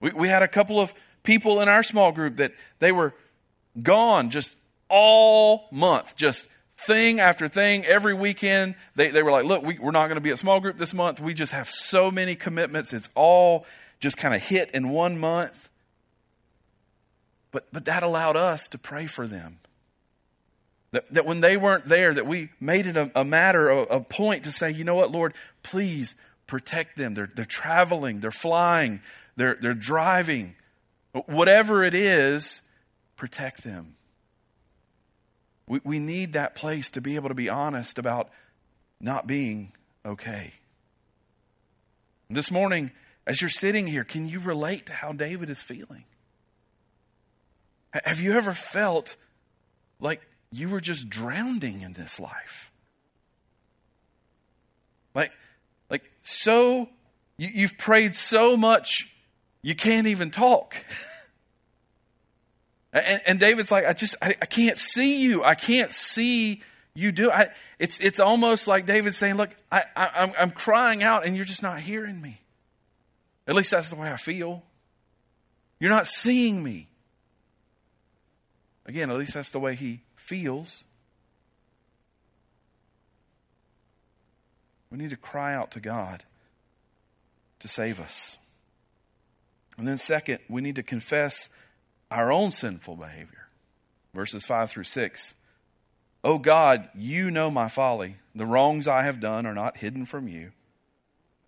We, 0.00 0.10
we 0.10 0.28
had 0.28 0.42
a 0.42 0.48
couple 0.48 0.80
of 0.80 0.92
people 1.22 1.60
in 1.60 1.68
our 1.68 1.82
small 1.82 2.12
group 2.12 2.36
that 2.36 2.52
they 2.78 2.92
were 2.92 3.14
gone 3.80 4.30
just 4.30 4.54
all 4.88 5.68
month, 5.70 6.16
just 6.16 6.46
thing 6.86 7.20
after 7.20 7.48
thing 7.48 7.84
every 7.84 8.14
weekend. 8.14 8.74
They, 8.96 9.08
they 9.08 9.22
were 9.22 9.30
like, 9.30 9.44
look, 9.44 9.62
we, 9.62 9.78
we're 9.78 9.90
not 9.90 10.06
going 10.06 10.16
to 10.16 10.22
be 10.22 10.30
at 10.30 10.38
small 10.38 10.60
group 10.60 10.78
this 10.78 10.94
month. 10.94 11.20
We 11.20 11.34
just 11.34 11.52
have 11.52 11.70
so 11.70 12.10
many 12.10 12.36
commitments. 12.36 12.92
It's 12.92 13.10
all 13.14 13.66
just 14.00 14.16
kind 14.16 14.34
of 14.34 14.42
hit 14.42 14.70
in 14.72 14.90
one 14.90 15.18
month. 15.18 15.68
But, 17.52 17.66
but 17.72 17.84
that 17.86 18.02
allowed 18.02 18.36
us 18.36 18.68
to 18.68 18.78
pray 18.78 19.06
for 19.06 19.26
them. 19.26 19.58
That, 20.92 21.12
that 21.12 21.26
when 21.26 21.40
they 21.40 21.56
weren't 21.56 21.88
there, 21.88 22.14
that 22.14 22.26
we 22.26 22.50
made 22.60 22.86
it 22.86 22.96
a, 22.96 23.10
a 23.14 23.24
matter, 23.24 23.70
a, 23.70 23.82
a 23.82 24.00
point 24.00 24.44
to 24.44 24.52
say, 24.52 24.70
you 24.70 24.84
know 24.84 24.94
what, 24.94 25.12
Lord, 25.12 25.34
please 25.62 26.14
protect 26.46 26.96
them. 26.96 27.14
They're, 27.14 27.30
they're 27.32 27.44
traveling, 27.44 28.20
they're 28.20 28.32
flying, 28.32 29.00
they're, 29.36 29.56
they're 29.60 29.74
driving. 29.74 30.56
Whatever 31.26 31.84
it 31.84 31.94
is, 31.94 32.60
protect 33.16 33.62
them. 33.62 33.96
We, 35.70 35.80
we 35.84 35.98
need 35.98 36.34
that 36.34 36.54
place 36.54 36.90
to 36.90 37.00
be 37.00 37.14
able 37.14 37.28
to 37.28 37.34
be 37.34 37.48
honest 37.48 37.98
about 37.98 38.28
not 39.00 39.26
being 39.26 39.72
okay. 40.04 40.52
This 42.28 42.50
morning, 42.50 42.90
as 43.26 43.40
you're 43.40 43.48
sitting 43.48 43.86
here, 43.86 44.04
can 44.04 44.28
you 44.28 44.40
relate 44.40 44.86
to 44.86 44.92
how 44.92 45.12
David 45.12 45.48
is 45.48 45.62
feeling? 45.62 46.04
Have 48.04 48.20
you 48.20 48.34
ever 48.34 48.52
felt 48.52 49.16
like 50.00 50.20
you 50.50 50.68
were 50.68 50.80
just 50.80 51.08
drowning 51.08 51.82
in 51.82 51.92
this 51.92 52.18
life. 52.18 52.72
Like, 55.14 55.32
like 55.88 56.10
so, 56.22 56.88
you, 57.36 57.66
have 57.66 57.78
prayed 57.78 58.16
so 58.16 58.56
much, 58.56 59.08
you 59.62 59.74
can't 59.74 60.06
even 60.06 60.30
talk. 60.30 60.76
and, 62.92 63.22
and, 63.24 63.40
David's 63.40 63.70
like, 63.70 63.86
I 63.86 63.92
just, 63.92 64.16
I, 64.20 64.30
I, 64.42 64.46
can't 64.46 64.78
see 64.78 65.22
you. 65.22 65.44
I 65.44 65.54
can't 65.54 65.92
see 65.92 66.62
you 66.92 67.12
do. 67.12 67.30
I, 67.30 67.50
it's, 67.78 68.00
it's 68.00 68.18
almost 68.18 68.66
like 68.66 68.86
David 68.86 69.14
saying, 69.14 69.36
look, 69.36 69.50
I, 69.70 69.84
I, 69.94 70.10
I'm, 70.16 70.32
I'm 70.38 70.50
crying 70.50 71.02
out 71.02 71.24
and 71.24 71.36
you're 71.36 71.44
just 71.44 71.62
not 71.62 71.80
hearing 71.80 72.20
me. 72.20 72.40
At 73.46 73.54
least 73.54 73.70
that's 73.70 73.88
the 73.90 73.96
way 73.96 74.10
I 74.10 74.16
feel. 74.16 74.64
You're 75.78 75.90
not 75.90 76.08
seeing 76.08 76.62
me. 76.62 76.88
Again, 78.86 79.08
at 79.10 79.16
least 79.16 79.34
that's 79.34 79.50
the 79.50 79.60
way 79.60 79.76
he 79.76 80.00
feels. 80.16 80.84
We 84.90 84.98
need 84.98 85.10
to 85.10 85.16
cry 85.16 85.54
out 85.54 85.70
to 85.72 85.80
God 85.80 86.24
to 87.60 87.68
save 87.68 88.00
us. 88.00 88.36
And 89.78 89.86
then, 89.86 89.96
second, 89.96 90.40
we 90.48 90.60
need 90.60 90.76
to 90.76 90.82
confess 90.82 91.48
our 92.10 92.32
own 92.32 92.50
sinful 92.50 92.96
behavior. 92.96 93.48
Verses 94.14 94.44
5 94.44 94.70
through 94.70 94.84
6. 94.84 95.34
Oh 96.22 96.38
God, 96.38 96.88
you 96.94 97.30
know 97.30 97.50
my 97.50 97.68
folly. 97.68 98.16
The 98.34 98.46
wrongs 98.46 98.86
I 98.86 99.04
have 99.04 99.20
done 99.20 99.46
are 99.46 99.54
not 99.54 99.78
hidden 99.78 100.04
from 100.04 100.28
you. 100.28 100.52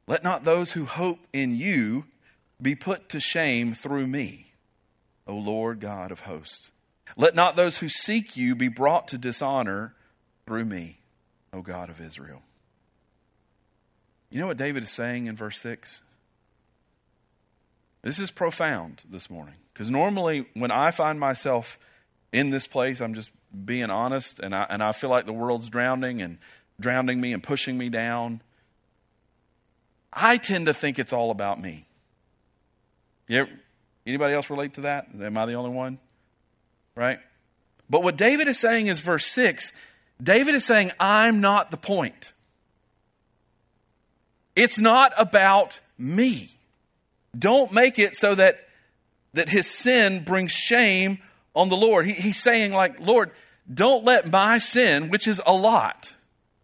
Let 0.07 0.25
not 0.25 0.45
those 0.45 0.73
who 0.73 0.85
hope 0.85 1.19
in 1.33 1.57
you 1.57 2.04
be 2.61 2.75
put 2.75 3.09
to 3.11 3.21
shame 3.21 3.75
through 3.75 4.07
me, 4.07 4.52
O 5.26 5.35
Lord 5.35 5.81
God 5.81 6.11
of 6.11 6.21
hosts. 6.21 6.71
Let 7.16 7.35
not 7.35 7.57
those 7.57 7.78
who 7.78 7.88
seek 7.88 8.37
you 8.37 8.54
be 8.54 8.69
brought 8.69 9.09
to 9.09 9.19
dishonor 9.19 9.95
through 10.47 10.64
me, 10.64 10.99
O 11.52 11.61
God 11.61 11.90
of 11.90 12.00
Israel. 12.00 12.42
You 14.31 14.40
know 14.40 14.47
what 14.47 14.57
David 14.57 14.85
is 14.85 14.90
saying 14.90 15.26
in 15.26 15.37
verse 15.37 15.61
6? 15.61 16.00
This 18.02 18.19
is 18.19 18.31
profound 18.31 19.02
this 19.09 19.28
morning. 19.28 19.54
Because 19.73 19.91
normally, 19.91 20.47
when 20.55 20.71
I 20.71 20.91
find 20.91 21.19
myself 21.19 21.79
in 22.33 22.50
this 22.50 22.67
place, 22.67 23.00
I'm 23.00 23.14
just 23.14 23.31
being 23.64 23.91
honest, 23.91 24.38
and 24.38 24.55
I, 24.55 24.67
and 24.69 24.83
I 24.83 24.93
feel 24.93 25.11
like 25.11 25.26
the 25.26 25.33
world's 25.33 25.69
drowning 25.69 26.23
and 26.23 26.38
drowning 26.81 27.21
me 27.21 27.33
and 27.33 27.43
pushing 27.43 27.76
me 27.76 27.88
down. 27.88 28.43
I 30.12 30.37
tend 30.37 30.67
to 30.67 30.75
think 30.75 30.99
it's 30.99 31.12
all 31.12 31.31
about 31.31 31.61
me. 31.61 31.87
Yeah, 33.29 33.47
anybody 34.07 34.35
else 34.35 34.50
relate 34.50 34.75
to 34.75 34.83
that? 34.83 35.09
Am 35.21 35.37
I 35.38 35.47
the 35.47 35.55
only 35.55 35.71
one? 35.71 35.99
right? 36.95 37.19
But 37.88 38.02
what 38.02 38.17
David 38.17 38.49
is 38.49 38.59
saying 38.59 38.87
is 38.87 39.00
verse 39.00 39.26
6 39.26 39.73
David 40.23 40.55
is 40.55 40.64
saying, 40.64 40.93
I'm 41.00 41.41
not 41.41 41.71
the 41.71 41.76
point. 41.76 42.33
It's 44.55 44.79
not 44.79 45.12
about 45.17 45.81
me. 45.99 46.50
Don't 47.37 47.73
make 47.73 47.99
it 47.99 48.17
so 48.17 48.35
that, 48.35 48.69
that 49.34 49.48
his 49.48 49.66
sin 49.66 50.24
brings 50.24 50.52
shame 50.52 51.18
on 51.54 51.68
the 51.68 51.76
Lord. 51.76 52.06
He, 52.06 52.12
he's 52.12 52.40
saying, 52.40 52.72
like, 52.72 53.00
Lord, 53.00 53.30
don't 53.72 54.04
let 54.04 54.30
my 54.30 54.58
sin, 54.58 55.08
which 55.10 55.28
is 55.28 55.40
a 55.46 55.54
lot, 55.54 56.12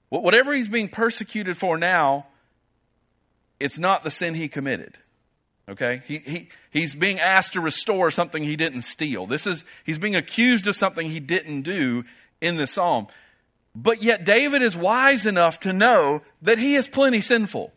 whatever 0.09 0.53
he's 0.53 0.69
being 0.69 0.89
persecuted 0.89 1.57
for 1.57 1.79
now, 1.79 2.27
it's 3.61 3.79
not 3.79 4.05
the 4.05 4.11
sin 4.11 4.35
he 4.35 4.49
committed. 4.49 4.97
Okay? 5.69 6.03
He, 6.07 6.19
he, 6.19 6.49
he's 6.71 6.95
being 6.95 7.21
asked 7.21 7.53
to 7.53 7.61
restore 7.61 8.11
something 8.11 8.43
he 8.43 8.57
didn't 8.57 8.83
steal. 8.83 9.27
This 9.27 9.47
is, 9.47 9.65
he's 9.85 9.99
being 9.99 10.17
accused 10.17 10.67
of 10.67 10.77
something 10.77 11.11
he 11.11 11.21
didn't 11.21 11.63
do 11.63 12.05
in 12.41 12.57
the 12.57 12.67
psalm. 12.67 13.09
But 13.75 14.03
yet 14.03 14.25
David 14.25 14.63
is 14.63 14.77
wise 14.77 15.27
enough 15.27 15.61
to 15.61 15.73
know 15.73 16.23
that 16.43 16.59
he 16.59 16.75
is 16.75 16.89
plenty 16.89 17.21
sinful. 17.21 17.73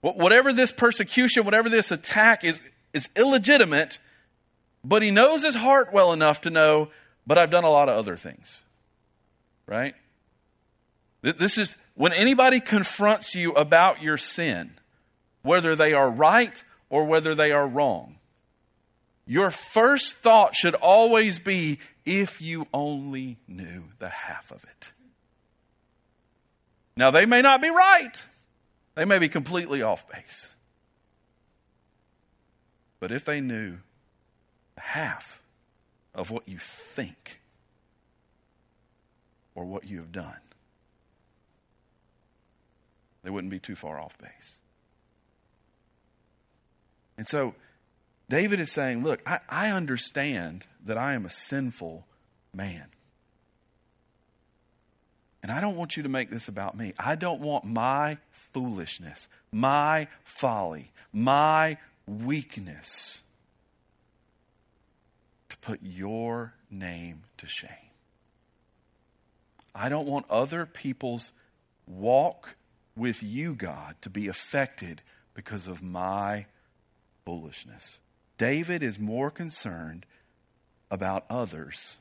Whatever 0.00 0.52
this 0.52 0.70
persecution, 0.70 1.44
whatever 1.44 1.68
this 1.68 1.90
attack 1.90 2.44
is, 2.44 2.60
is 2.96 3.08
illegitimate, 3.14 3.98
but 4.82 5.02
he 5.02 5.10
knows 5.10 5.42
his 5.42 5.54
heart 5.54 5.92
well 5.92 6.12
enough 6.12 6.40
to 6.42 6.50
know, 6.50 6.88
but 7.26 7.38
I've 7.38 7.50
done 7.50 7.64
a 7.64 7.70
lot 7.70 7.88
of 7.88 7.96
other 7.96 8.16
things. 8.16 8.62
Right? 9.66 9.94
This 11.22 11.58
is 11.58 11.76
when 11.94 12.12
anybody 12.12 12.60
confronts 12.60 13.34
you 13.34 13.52
about 13.52 14.02
your 14.02 14.16
sin, 14.16 14.72
whether 15.42 15.76
they 15.76 15.92
are 15.92 16.08
right 16.08 16.62
or 16.88 17.04
whether 17.04 17.34
they 17.34 17.52
are 17.52 17.66
wrong, 17.66 18.16
your 19.26 19.50
first 19.50 20.16
thought 20.18 20.54
should 20.54 20.74
always 20.74 21.38
be 21.38 21.80
if 22.04 22.40
you 22.40 22.66
only 22.72 23.38
knew 23.48 23.84
the 23.98 24.08
half 24.08 24.50
of 24.52 24.62
it. 24.62 24.92
Now, 26.96 27.10
they 27.10 27.26
may 27.26 27.42
not 27.42 27.60
be 27.60 27.68
right, 27.68 28.22
they 28.94 29.04
may 29.04 29.18
be 29.18 29.28
completely 29.28 29.82
off 29.82 30.08
base. 30.08 30.55
But 33.00 33.12
if 33.12 33.24
they 33.24 33.40
knew 33.40 33.78
half 34.78 35.42
of 36.14 36.30
what 36.30 36.48
you 36.48 36.58
think 36.58 37.40
or 39.54 39.64
what 39.64 39.84
you 39.84 39.98
have 39.98 40.12
done, 40.12 40.40
they 43.22 43.30
wouldn't 43.30 43.50
be 43.50 43.58
too 43.58 43.76
far 43.76 44.00
off 44.00 44.16
base. 44.18 44.56
And 47.18 47.26
so 47.26 47.54
David 48.28 48.60
is 48.60 48.72
saying, 48.72 49.02
Look, 49.02 49.20
I, 49.26 49.40
I 49.48 49.70
understand 49.70 50.66
that 50.84 50.98
I 50.98 51.14
am 51.14 51.26
a 51.26 51.30
sinful 51.30 52.06
man. 52.54 52.86
And 55.42 55.52
I 55.52 55.60
don't 55.60 55.76
want 55.76 55.96
you 55.96 56.02
to 56.02 56.08
make 56.08 56.30
this 56.30 56.48
about 56.48 56.76
me. 56.76 56.92
I 56.98 57.14
don't 57.14 57.40
want 57.40 57.64
my 57.64 58.18
foolishness, 58.52 59.28
my 59.52 60.08
folly, 60.24 60.90
my 61.12 61.78
weakness 62.06 63.22
to 65.48 65.56
put 65.58 65.80
your 65.82 66.54
name 66.70 67.22
to 67.38 67.46
shame. 67.46 67.70
I 69.74 69.88
don't 69.88 70.06
want 70.06 70.26
other 70.30 70.64
people's 70.64 71.32
walk 71.86 72.56
with 72.96 73.22
you, 73.22 73.54
God, 73.54 73.96
to 74.02 74.10
be 74.10 74.28
affected 74.28 75.02
because 75.34 75.66
of 75.66 75.82
my 75.82 76.46
foolishness. 77.24 77.98
David 78.38 78.82
is 78.82 78.98
more 78.98 79.30
concerned 79.30 80.06
about 80.90 81.24
others 81.28 81.96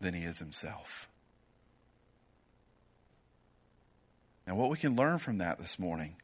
than 0.00 0.14
he 0.14 0.22
is 0.22 0.38
himself. 0.38 1.08
And 4.46 4.56
what 4.56 4.70
we 4.70 4.76
can 4.76 4.96
learn 4.96 5.18
from 5.18 5.38
that 5.38 5.58
this 5.58 5.78
morning 5.78 6.16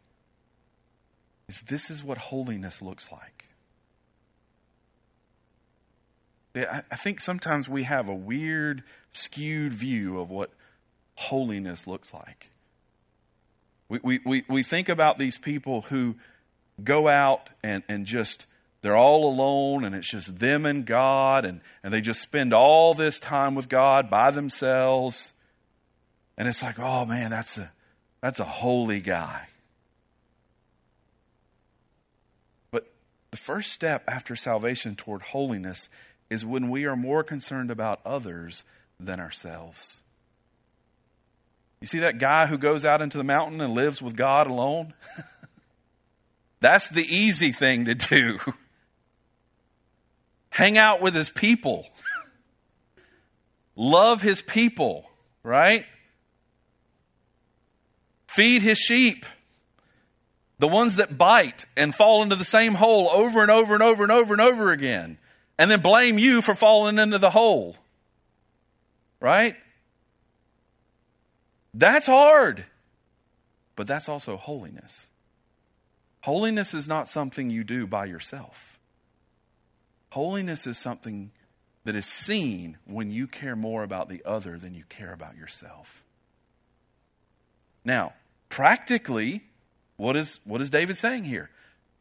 is 1.49 1.61
this 1.63 1.91
is 1.91 2.03
what 2.03 2.19
holiness 2.19 2.83
looks 2.83 3.11
like. 3.11 3.45
I 6.57 6.97
think 6.97 7.21
sometimes 7.21 7.69
we 7.69 7.83
have 7.83 8.09
a 8.09 8.15
weird, 8.15 8.83
skewed 9.13 9.75
view 9.75 10.19
of 10.19 10.31
what 10.31 10.51
holiness 11.17 11.87
looks 11.87 12.15
like. 12.15 12.49
We, 13.89 14.01
we, 14.03 14.21
we, 14.25 14.45
we 14.49 14.63
think 14.63 14.89
about 14.89 15.19
these 15.19 15.37
people 15.37 15.83
who 15.83 16.17
go 16.83 17.09
out 17.09 17.51
and, 17.63 17.83
and 17.89 18.07
just 18.07 18.47
they're 18.83 18.97
all 18.97 19.29
alone 19.29 19.85
and 19.85 19.95
it's 19.95 20.09
just 20.09 20.39
them 20.39 20.67
and 20.67 20.87
God 20.87 21.45
and, 21.45 21.61
and 21.83 21.93
they 21.93 22.01
just 22.01 22.21
spend 22.21 22.53
all 22.53 22.95
this 22.95 23.19
time 23.19 23.55
with 23.55 23.69
God 23.69 24.11
by 24.11 24.31
themselves. 24.31 25.33
And 26.39 26.49
it's 26.49 26.63
like, 26.63 26.79
oh 26.79 27.07
man, 27.07 27.31
that's 27.31 27.59
a 27.59 27.71
that's 28.21 28.41
a 28.41 28.45
holy 28.45 29.01
guy. 29.01 29.49
But 32.71 32.87
the 33.31 33.37
first 33.37 33.73
step 33.73 34.05
after 34.09 34.37
salvation 34.37 34.97
toward 34.97 35.23
holiness 35.23 35.89
is 36.31 36.45
when 36.45 36.71
we 36.71 36.85
are 36.85 36.97
more 36.97 37.23
concerned 37.23 37.71
about 37.71 38.01
others 38.05 38.65
than 38.99 39.21
ourselves. 39.21 40.01
You 41.81 41.87
see 41.87 41.99
that 42.01 42.19
guy 42.19 42.47
who 42.47 42.59
goes 42.59 42.85
out 42.85 43.03
into 43.03 43.19
the 43.19 43.25
mountain 43.25 43.61
and 43.61 43.75
lives 43.75 44.01
with 44.01 44.17
God 44.17 44.47
alone? 44.47 44.95
That's 46.61 46.89
the 46.89 47.05
easy 47.05 47.53
thing 47.53 47.85
to 47.85 47.95
do. 47.95 48.39
hang 50.57 50.79
out 50.79 51.03
with 51.03 51.15
his 51.15 51.29
people, 51.29 51.87
love 53.77 54.23
his 54.23 54.41
people, 54.41 55.05
right? 55.43 55.85
Feed 58.27 58.63
his 58.63 58.79
sheep. 58.79 59.27
The 60.59 60.69
ones 60.69 60.97
that 60.97 61.19
bite 61.19 61.67
and 61.77 61.95
fall 61.95 62.23
into 62.23 62.37
the 62.37 62.45
same 62.45 62.75
hole 62.75 63.11
over 63.11 63.43
and 63.43 63.51
over 63.51 63.75
and 63.75 63.83
over 63.83 64.03
and 64.03 64.13
over 64.13 64.33
and 64.33 64.41
over 64.41 64.73
again, 64.73 65.19
and 65.59 65.71
then 65.71 65.81
blame 65.81 66.19
you 66.19 66.41
for 66.41 66.55
falling 66.55 66.99
into 66.99 67.19
the 67.19 67.31
hole. 67.31 67.77
Right? 69.21 69.57
That's 71.75 72.07
hard. 72.07 72.65
But 73.75 73.87
that's 73.87 74.09
also 74.09 74.37
holiness. 74.39 75.07
Holiness 76.23 76.73
is 76.75 76.89
not 76.89 77.09
something 77.09 77.51
you 77.51 77.63
do 77.63 77.87
by 77.87 78.07
yourself. 78.07 78.79
Holiness 80.11 80.67
is 80.67 80.79
something 80.79 81.31
that 81.85 81.95
is 81.95 82.07
seen 82.07 82.79
when 82.87 83.11
you 83.11 83.27
care 83.27 83.55
more 83.55 83.83
about 83.83 84.09
the 84.09 84.23
other 84.25 84.59
than 84.59 84.75
you 84.75 84.85
care 84.89 85.13
about 85.13 85.37
yourself. 85.37 86.03
Now, 87.85 88.15
practically, 88.49 89.45
what 89.97 90.17
is, 90.17 90.41
what 90.45 90.61
is 90.61 90.71
David 90.71 90.99
saying 90.99 91.25
here? 91.25 91.51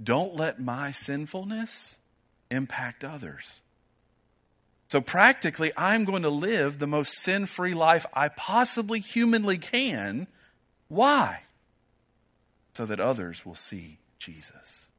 Don't 0.01 0.35
let 0.35 0.59
my 0.59 0.91
sinfulness 0.91 1.97
impact 2.51 3.03
others. 3.03 3.61
So, 4.87 5.01
practically, 5.01 5.71
I'm 5.75 6.05
going 6.05 6.21
to 6.23 6.29
live 6.29 6.77
the 6.77 6.87
most 6.87 7.13
sin 7.13 7.47
free 7.47 7.73
life 7.73 8.05
I 8.13 8.27
possibly 8.29 8.99
humanly 8.99 9.57
can. 9.57 10.27
Why? 10.89 11.41
So 12.73 12.85
that 12.85 12.99
others 12.99 13.45
will 13.45 13.55
see 13.55 13.99
Jesus. 14.19 14.89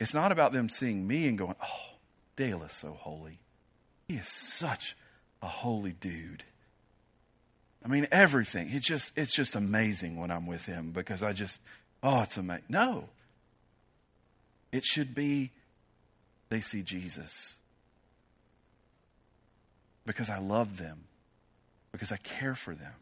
It's 0.00 0.14
not 0.14 0.32
about 0.32 0.52
them 0.52 0.68
seeing 0.68 1.06
me 1.06 1.28
and 1.28 1.36
going, 1.36 1.56
oh, 1.62 1.96
Dale 2.34 2.62
is 2.62 2.72
so 2.72 2.92
holy. 2.92 3.40
He 4.08 4.14
is 4.14 4.28
such 4.28 4.96
a 5.42 5.46
holy 5.46 5.92
dude. 5.92 6.44
I 7.84 7.88
mean, 7.88 8.06
everything. 8.12 8.68
It's 8.70 8.86
just, 8.86 9.12
it's 9.16 9.34
just 9.34 9.56
amazing 9.56 10.16
when 10.16 10.30
I'm 10.30 10.46
with 10.46 10.64
him 10.64 10.92
because 10.92 11.22
I 11.22 11.32
just, 11.32 11.60
oh, 12.02 12.22
it's 12.22 12.36
amazing. 12.36 12.64
No. 12.68 13.08
It 14.70 14.84
should 14.84 15.14
be 15.14 15.50
they 16.48 16.60
see 16.60 16.82
Jesus. 16.82 17.56
Because 20.06 20.30
I 20.30 20.38
love 20.38 20.78
them. 20.78 21.04
Because 21.90 22.12
I 22.12 22.16
care 22.18 22.54
for 22.54 22.74
them. 22.74 22.94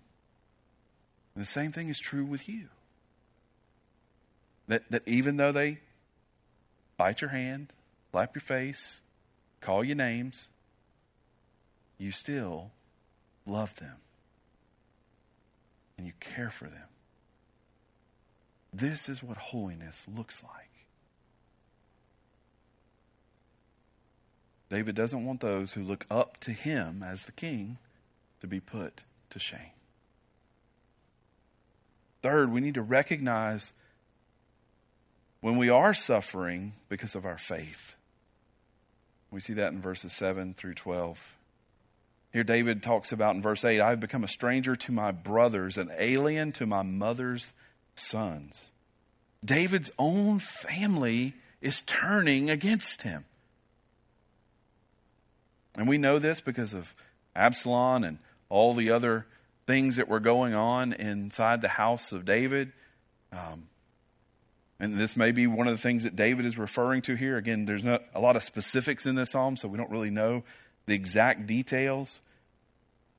And 1.34 1.42
the 1.42 1.48
same 1.48 1.72
thing 1.72 1.88
is 1.88 1.98
true 1.98 2.24
with 2.24 2.48
you. 2.48 2.68
That, 4.68 4.90
that 4.90 5.02
even 5.06 5.36
though 5.36 5.52
they 5.52 5.78
bite 6.96 7.20
your 7.20 7.30
hand, 7.30 7.72
slap 8.12 8.34
your 8.34 8.40
face, 8.40 9.00
call 9.60 9.84
you 9.84 9.94
names, 9.94 10.48
you 11.98 12.12
still 12.12 12.70
love 13.46 13.74
them 13.76 13.96
and 16.00 16.06
you 16.06 16.14
care 16.18 16.48
for 16.48 16.64
them. 16.64 16.88
This 18.72 19.06
is 19.06 19.22
what 19.22 19.36
holiness 19.36 20.02
looks 20.08 20.42
like. 20.42 20.70
David 24.70 24.94
doesn't 24.94 25.26
want 25.26 25.40
those 25.40 25.74
who 25.74 25.82
look 25.82 26.06
up 26.10 26.40
to 26.40 26.52
him 26.52 27.02
as 27.06 27.24
the 27.24 27.32
king 27.32 27.76
to 28.40 28.46
be 28.46 28.60
put 28.60 29.02
to 29.28 29.38
shame. 29.38 29.74
Third, 32.22 32.50
we 32.50 32.62
need 32.62 32.74
to 32.74 32.82
recognize 32.82 33.74
when 35.42 35.58
we 35.58 35.68
are 35.68 35.92
suffering 35.92 36.72
because 36.88 37.14
of 37.14 37.26
our 37.26 37.36
faith. 37.36 37.94
We 39.30 39.40
see 39.40 39.52
that 39.52 39.74
in 39.74 39.82
verses 39.82 40.14
7 40.14 40.54
through 40.54 40.74
12. 40.74 41.36
Here, 42.32 42.44
David 42.44 42.82
talks 42.82 43.10
about 43.12 43.34
in 43.34 43.42
verse 43.42 43.64
8 43.64 43.80
I 43.80 43.90
have 43.90 44.00
become 44.00 44.24
a 44.24 44.28
stranger 44.28 44.76
to 44.76 44.92
my 44.92 45.10
brothers, 45.10 45.76
an 45.76 45.90
alien 45.98 46.52
to 46.52 46.66
my 46.66 46.82
mother's 46.82 47.52
sons. 47.94 48.70
David's 49.44 49.90
own 49.98 50.38
family 50.38 51.34
is 51.60 51.82
turning 51.82 52.50
against 52.50 53.02
him. 53.02 53.24
And 55.76 55.88
we 55.88 55.98
know 55.98 56.18
this 56.18 56.40
because 56.40 56.74
of 56.74 56.94
Absalom 57.34 58.04
and 58.04 58.18
all 58.48 58.74
the 58.74 58.90
other 58.90 59.26
things 59.66 59.96
that 59.96 60.08
were 60.08 60.20
going 60.20 60.54
on 60.54 60.92
inside 60.92 61.62
the 61.62 61.68
house 61.68 62.12
of 62.12 62.24
David. 62.24 62.72
Um, 63.32 63.68
And 64.80 64.98
this 64.98 65.16
may 65.16 65.30
be 65.30 65.46
one 65.46 65.68
of 65.68 65.74
the 65.74 65.82
things 65.82 66.04
that 66.04 66.16
David 66.16 66.46
is 66.46 66.56
referring 66.58 67.02
to 67.02 67.14
here. 67.14 67.36
Again, 67.36 67.66
there's 67.66 67.84
not 67.84 68.02
a 68.14 68.20
lot 68.20 68.36
of 68.36 68.42
specifics 68.42 69.04
in 69.06 69.14
this 69.14 69.30
psalm, 69.30 69.56
so 69.56 69.68
we 69.68 69.78
don't 69.78 69.90
really 69.90 70.10
know 70.10 70.42
the 70.90 70.96
exact 70.96 71.46
details. 71.46 72.18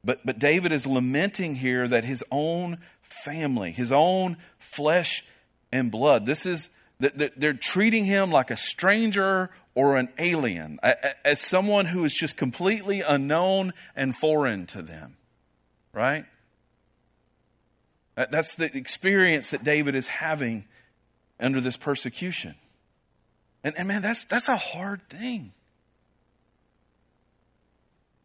But, 0.04 0.26
but 0.26 0.40
David 0.40 0.72
is 0.72 0.86
lamenting 0.86 1.56
here 1.56 1.88
that 1.88 2.04
his 2.04 2.24
own 2.30 2.80
family, 3.02 3.72
his 3.72 3.92
own 3.92 4.38
flesh 4.60 5.24
and 5.72 5.90
blood, 5.90 6.26
this 6.26 6.46
is, 6.46 6.70
that 7.00 7.40
they're 7.40 7.54
treating 7.54 8.06
him 8.06 8.30
like 8.30 8.52
a 8.52 8.58
stranger 8.58 9.50
or 9.74 9.96
an 9.96 10.10
alien, 10.20 10.80
as 11.24 11.40
someone 11.40 11.86
who 11.86 12.04
is 12.04 12.14
just 12.14 12.36
completely 12.36 13.02
unknown 13.02 13.74
and 13.96 14.16
foreign 14.16 14.66
to 14.68 14.82
them. 14.82 15.16
Right? 15.94 16.26
That's 18.16 18.56
the 18.56 18.76
experience 18.76 19.52
that 19.52 19.64
David 19.64 19.96
is 19.96 20.08
having 20.08 20.66
under 21.40 21.62
this 21.62 21.78
persecution. 21.78 22.56
And, 23.64 23.78
and 23.78 23.88
man, 23.88 24.02
that's, 24.02 24.26
that's 24.26 24.50
a 24.50 24.58
hard 24.58 25.08
thing. 25.10 25.54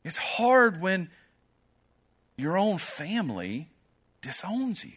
It's 0.07 0.17
hard 0.17 0.81
when 0.81 1.11
your 2.37 2.57
own 2.57 2.79
family 2.79 3.69
disowns 4.23 4.85
you. 4.85 4.93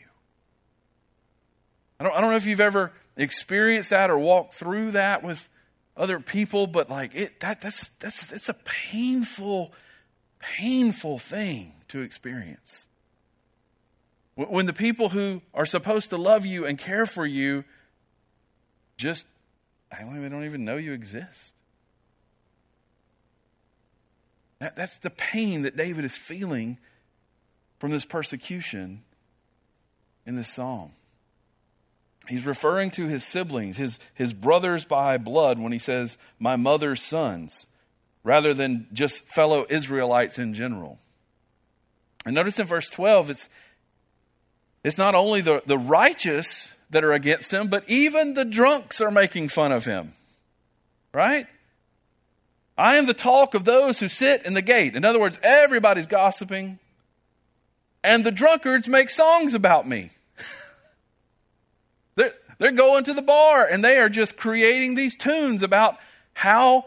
I 2.00 2.04
don't, 2.04 2.16
I 2.16 2.22
don't 2.22 2.30
know 2.30 2.38
if 2.38 2.46
you've 2.46 2.60
ever 2.60 2.94
experienced 3.18 3.90
that 3.90 4.12
or 4.12 4.20
walked 4.20 4.54
through 4.54 4.92
that 4.92 5.24
with 5.24 5.50
other 5.98 6.20
people, 6.20 6.68
but 6.68 6.92
like 6.92 7.16
it, 7.16 7.40
that, 7.40 7.60
that's, 7.60 7.90
that's, 7.98 8.28
that's 8.28 8.50
a 8.50 8.54
painful, 8.54 9.74
painful 10.38 11.18
thing 11.18 11.74
to 11.88 12.02
experience. 12.02 12.86
When 14.36 14.68
the 14.68 14.74
people 14.74 15.10
who 15.10 15.42
are 15.56 15.66
supposed 15.66 16.12
to 16.12 16.18
love 16.18 16.46
you 16.46 16.68
and 16.68 16.78
care 16.78 17.08
for 17.08 17.26
you 17.26 17.64
just, 18.96 19.26
I 19.92 20.02
don't 20.02 20.16
even, 20.18 20.32
don't 20.32 20.46
even 20.46 20.66
know 20.66 20.78
you 20.78 20.94
exist. 20.94 21.56
That, 24.60 24.76
that's 24.76 24.98
the 25.00 25.10
pain 25.10 25.64
that 25.64 25.78
David 25.78 26.06
is 26.06 26.16
feeling 26.16 26.78
from 27.80 27.92
this 27.92 28.06
persecution 28.06 29.04
in 30.26 30.36
this 30.36 30.50
psalm. 30.50 30.92
He's 32.28 32.46
referring 32.46 32.92
to 32.92 33.08
his 33.08 33.24
siblings, 33.24 33.78
his, 33.78 33.98
his 34.14 34.34
brothers 34.34 34.86
by 34.86 35.18
blood, 35.18 35.58
when 35.58 35.72
he 35.72 35.80
says, 35.80 36.18
my 36.38 36.58
mother's 36.58 37.02
sons, 37.02 37.66
rather 38.24 38.54
than 38.54 38.88
just 38.94 39.26
fellow 39.26 39.66
Israelites 39.70 40.38
in 40.38 40.54
general. 40.54 41.00
And 42.26 42.36
notice 42.36 42.60
in 42.60 42.68
verse 42.68 42.90
12, 42.90 43.32
it's, 43.32 43.50
it's 44.84 44.98
not 44.98 45.16
only 45.16 45.42
the, 45.42 45.64
the 45.66 45.78
righteous 45.78 46.72
that 46.92 47.04
are 47.04 47.14
against 47.14 47.52
him, 47.52 47.68
but 47.68 47.90
even 47.90 48.34
the 48.34 48.46
drunks 48.46 49.02
are 49.02 49.12
making 49.12 49.50
fun 49.50 49.72
of 49.72 49.86
him. 49.86 50.14
Right? 51.12 51.48
I 52.80 52.96
am 52.96 53.06
the 53.06 53.14
talk 53.14 53.56
of 53.56 53.66
those 53.66 54.00
who 54.00 54.08
sit 54.08 54.46
in 54.46 54.54
the 54.54 54.62
gate. 54.62 54.96
In 54.96 55.04
other 55.04 55.20
words, 55.20 55.38
everybody's 55.44 56.08
gossiping, 56.08 56.80
and 58.06 58.26
the 58.26 58.32
drunkards 58.32 58.88
make 58.88 59.10
songs 59.10 59.54
about 59.54 59.86
me. 59.86 60.12
they're, 62.16 62.34
they're 62.58 62.72
going 62.72 63.04
to 63.04 63.14
the 63.14 63.22
bar 63.22 63.66
and 63.66 63.84
they 63.84 63.98
are 63.98 64.08
just 64.08 64.38
creating 64.38 64.96
these 64.96 65.18
tunes 65.18 65.62
about 65.62 65.98
how, 66.34 66.86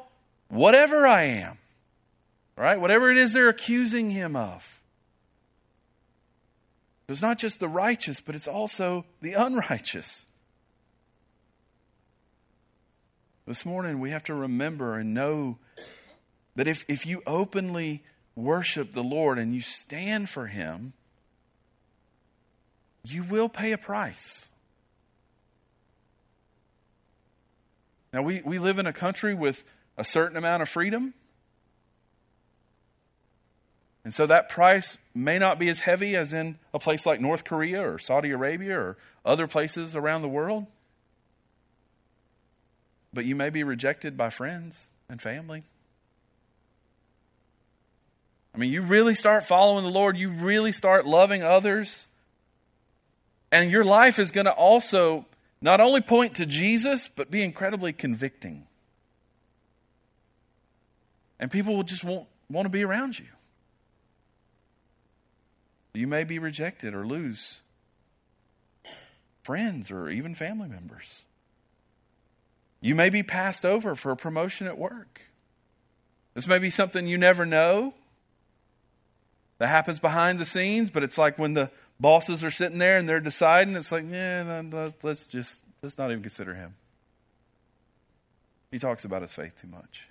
whatever 0.49 1.07
I 1.07 1.25
am, 1.25 1.59
right? 2.57 2.81
Whatever 2.81 3.11
it 3.11 3.19
is 3.19 3.35
they're 3.35 3.51
accusing 3.51 4.11
him 4.11 4.35
of. 4.35 4.81
It's 7.07 7.21
not 7.21 7.39
just 7.39 7.61
the 7.61 7.69
righteous, 7.69 8.21
but 8.21 8.35
it's 8.35 8.49
also 8.49 9.05
the 9.21 9.35
unrighteous. 9.35 10.27
This 13.47 13.67
morning, 13.67 13.99
we 13.99 14.11
have 14.11 14.23
to 14.25 14.35
remember 14.35 14.97
and 14.97 15.15
know 15.15 15.59
that 16.55 16.69
if, 16.69 16.85
if 16.87 17.05
you 17.05 17.23
openly 17.27 18.05
worship 18.37 18.93
the 18.93 19.03
Lord 19.03 19.39
and 19.39 19.53
you 19.55 19.61
stand 19.61 20.31
for 20.31 20.47
Him, 20.47 20.93
you 23.05 23.25
will 23.25 23.49
pay 23.49 23.73
a 23.73 23.79
price. 23.79 24.49
Now, 28.13 28.23
we, 28.23 28.43
we 28.45 28.59
live 28.59 28.79
in 28.79 28.87
a 28.87 28.93
country 28.93 29.35
with 29.35 29.65
a 29.99 30.05
certain 30.05 30.37
amount 30.37 30.63
of 30.63 30.69
freedom. 30.69 31.15
And 34.05 34.15
so 34.15 34.27
that 34.27 34.49
price 34.49 34.99
may 35.15 35.39
not 35.39 35.59
be 35.59 35.69
as 35.69 35.81
heavy 35.81 36.15
as 36.17 36.33
in 36.33 36.59
a 36.73 36.79
place 36.79 37.07
like 37.07 37.21
North 37.21 37.45
Korea 37.45 37.83
or 37.89 37.99
Saudi 37.99 38.31
Arabia 38.31 38.79
or 38.79 38.97
other 39.25 39.47
places 39.49 39.97
around 39.97 40.23
the 40.23 40.29
world. 40.29 40.67
But 43.13 43.25
you 43.25 43.35
may 43.35 43.51
be 43.51 43.63
rejected 43.63 44.17
by 44.17 44.31
friends 44.31 44.87
and 45.09 45.21
family. 45.21 45.65
I 48.55 48.59
mean, 48.59 48.73
you 48.73 48.83
really 48.83 49.15
start 49.15 49.45
following 49.45 49.85
the 49.85 49.91
Lord, 49.91 50.17
you 50.17 50.31
really 50.31 50.73
start 50.73 51.07
loving 51.07 51.43
others, 51.43 52.07
and 53.51 53.71
your 53.71 53.85
life 53.85 54.19
is 54.19 54.31
going 54.31 54.47
to 54.47 54.53
also 54.53 55.27
not 55.61 55.81
only 55.81 56.01
point 56.01 56.37
to 56.37 56.47
Jesus, 56.47 57.09
but 57.15 57.31
be 57.31 57.43
incredibly 57.43 57.93
convicting. 57.93 58.67
And 61.39 61.51
people 61.51 61.77
will 61.77 61.83
just 61.83 62.05
won't 62.05 62.27
want 62.51 62.67
to 62.67 62.71
be 62.71 62.85
around 62.85 63.19
you. 63.19 63.27
You 65.95 66.07
may 66.07 66.25
be 66.25 66.39
rejected 66.39 66.95
or 66.95 67.07
lose 67.07 67.61
friends 69.43 69.91
or 69.91 70.09
even 70.09 70.35
family 70.35 70.69
members. 70.69 71.25
You 72.83 72.97
may 72.97 73.11
be 73.11 73.23
passed 73.23 73.65
over 73.65 73.95
for 73.95 74.11
a 74.11 74.17
promotion 74.17 74.67
at 74.67 74.77
work. 74.77 75.23
This 76.35 76.49
may 76.49 76.59
be 76.59 76.69
something 76.69 77.07
you 77.07 77.17
never 77.17 77.47
know 77.47 77.95
that 79.59 79.69
happens 79.69 80.01
behind 80.01 80.41
the 80.41 80.45
scenes, 80.45 80.91
but 80.91 81.05
it's 81.05 81.17
like 81.17 81.39
when 81.39 81.55
the 81.55 81.71
bosses 82.01 82.43
are 82.43 82.51
sitting 82.51 82.79
there 82.79 82.99
and 82.99 83.09
they're 83.09 83.21
deciding, 83.21 83.77
it's 83.77 83.93
like, 83.93 84.05
yeah, 84.11 84.91
let's 85.03 85.27
just, 85.27 85.63
let's 85.81 85.97
not 85.97 86.11
even 86.11 86.23
consider 86.23 86.55
him. 86.55 86.75
He 88.73 88.81
talks 88.81 89.05
about 89.05 89.23
his 89.23 89.33
faith 89.33 89.53
too 89.61 89.69
much. 89.69 90.03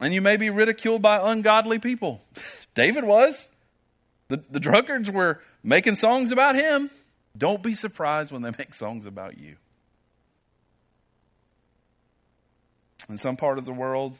And 0.00 0.14
you 0.14 0.22
may 0.22 0.38
be 0.38 0.48
ridiculed 0.48 1.02
by 1.02 1.30
ungodly 1.30 1.78
people. 1.78 2.22
David 2.74 3.04
was. 3.04 3.50
The, 4.28 4.38
the 4.50 4.60
drunkards 4.60 5.10
were 5.10 5.42
making 5.62 5.96
songs 5.96 6.32
about 6.32 6.54
him. 6.54 6.88
Don't 7.36 7.62
be 7.62 7.74
surprised 7.74 8.32
when 8.32 8.40
they 8.40 8.50
make 8.58 8.74
songs 8.74 9.04
about 9.04 9.36
you. 9.36 9.56
In 13.10 13.16
some 13.16 13.36
part 13.36 13.58
of 13.58 13.64
the 13.64 13.72
world, 13.72 14.16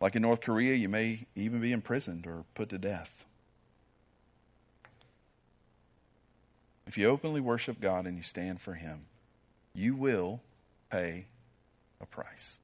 like 0.00 0.16
in 0.16 0.22
North 0.22 0.40
Korea, 0.40 0.74
you 0.74 0.88
may 0.88 1.26
even 1.36 1.60
be 1.60 1.70
imprisoned 1.70 2.26
or 2.26 2.44
put 2.54 2.68
to 2.70 2.78
death. 2.78 3.24
If 6.88 6.98
you 6.98 7.08
openly 7.08 7.40
worship 7.40 7.80
God 7.80 8.06
and 8.06 8.16
you 8.16 8.24
stand 8.24 8.60
for 8.60 8.74
Him, 8.74 9.02
you 9.72 9.94
will 9.94 10.40
pay 10.90 11.26
a 12.00 12.06
price. 12.06 12.58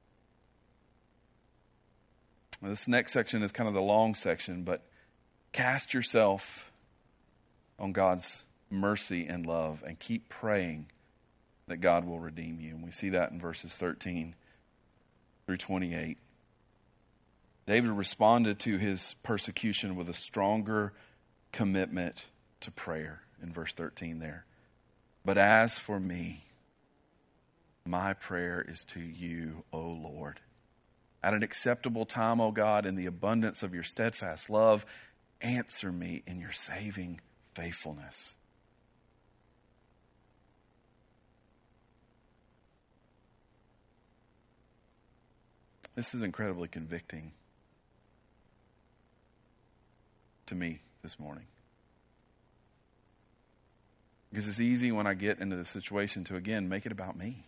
Now, 2.61 2.67
this 2.67 2.89
next 2.89 3.13
section 3.13 3.41
is 3.41 3.53
kind 3.53 3.69
of 3.69 3.73
the 3.73 3.81
long 3.81 4.15
section, 4.15 4.63
but 4.63 4.85
cast 5.53 5.93
yourself 5.93 6.69
on 7.79 7.93
God's 7.93 8.43
mercy 8.69 9.25
and 9.25 9.45
love 9.45 9.83
and 9.87 9.97
keep 9.97 10.27
praying 10.27 10.87
that 11.67 11.77
God 11.77 12.03
will 12.03 12.19
redeem 12.19 12.59
you. 12.59 12.71
And 12.71 12.83
we 12.83 12.91
see 12.91 13.09
that 13.09 13.31
in 13.31 13.39
verses 13.39 13.73
13 13.73 14.35
through 15.49 15.57
28. 15.57 16.15
David 17.65 17.89
responded 17.89 18.59
to 18.59 18.77
his 18.77 19.15
persecution 19.23 19.95
with 19.95 20.07
a 20.07 20.13
stronger 20.13 20.93
commitment 21.51 22.25
to 22.61 22.69
prayer 22.69 23.21
in 23.41 23.51
verse 23.51 23.73
13 23.73 24.19
there. 24.19 24.45
But 25.25 25.39
as 25.39 25.75
for 25.75 25.99
me, 25.99 26.45
my 27.83 28.13
prayer 28.13 28.63
is 28.67 28.83
to 28.89 28.99
you, 28.99 29.63
O 29.73 29.79
Lord. 29.79 30.39
At 31.23 31.33
an 31.33 31.41
acceptable 31.41 32.05
time, 32.05 32.39
O 32.39 32.51
God, 32.51 32.85
in 32.85 32.93
the 32.93 33.07
abundance 33.07 33.63
of 33.63 33.73
your 33.73 33.81
steadfast 33.81 34.51
love, 34.51 34.85
answer 35.41 35.91
me 35.91 36.21
in 36.27 36.39
your 36.39 36.51
saving 36.51 37.21
faithfulness. 37.55 38.35
This 45.99 46.15
is 46.15 46.21
incredibly 46.21 46.69
convicting 46.69 47.33
to 50.45 50.55
me 50.55 50.79
this 51.03 51.19
morning. 51.19 51.43
Because 54.29 54.47
it's 54.47 54.61
easy 54.61 54.93
when 54.93 55.07
I 55.07 55.13
get 55.13 55.39
into 55.39 55.57
the 55.57 55.65
situation 55.65 56.23
to, 56.23 56.37
again, 56.37 56.69
make 56.69 56.85
it 56.85 56.93
about 56.93 57.17
me. 57.17 57.43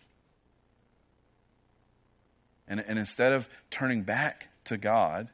And, 2.68 2.84
and 2.86 2.98
instead 2.98 3.32
of 3.32 3.48
turning 3.70 4.02
back 4.02 4.48
to 4.66 4.76
God, 4.76 5.30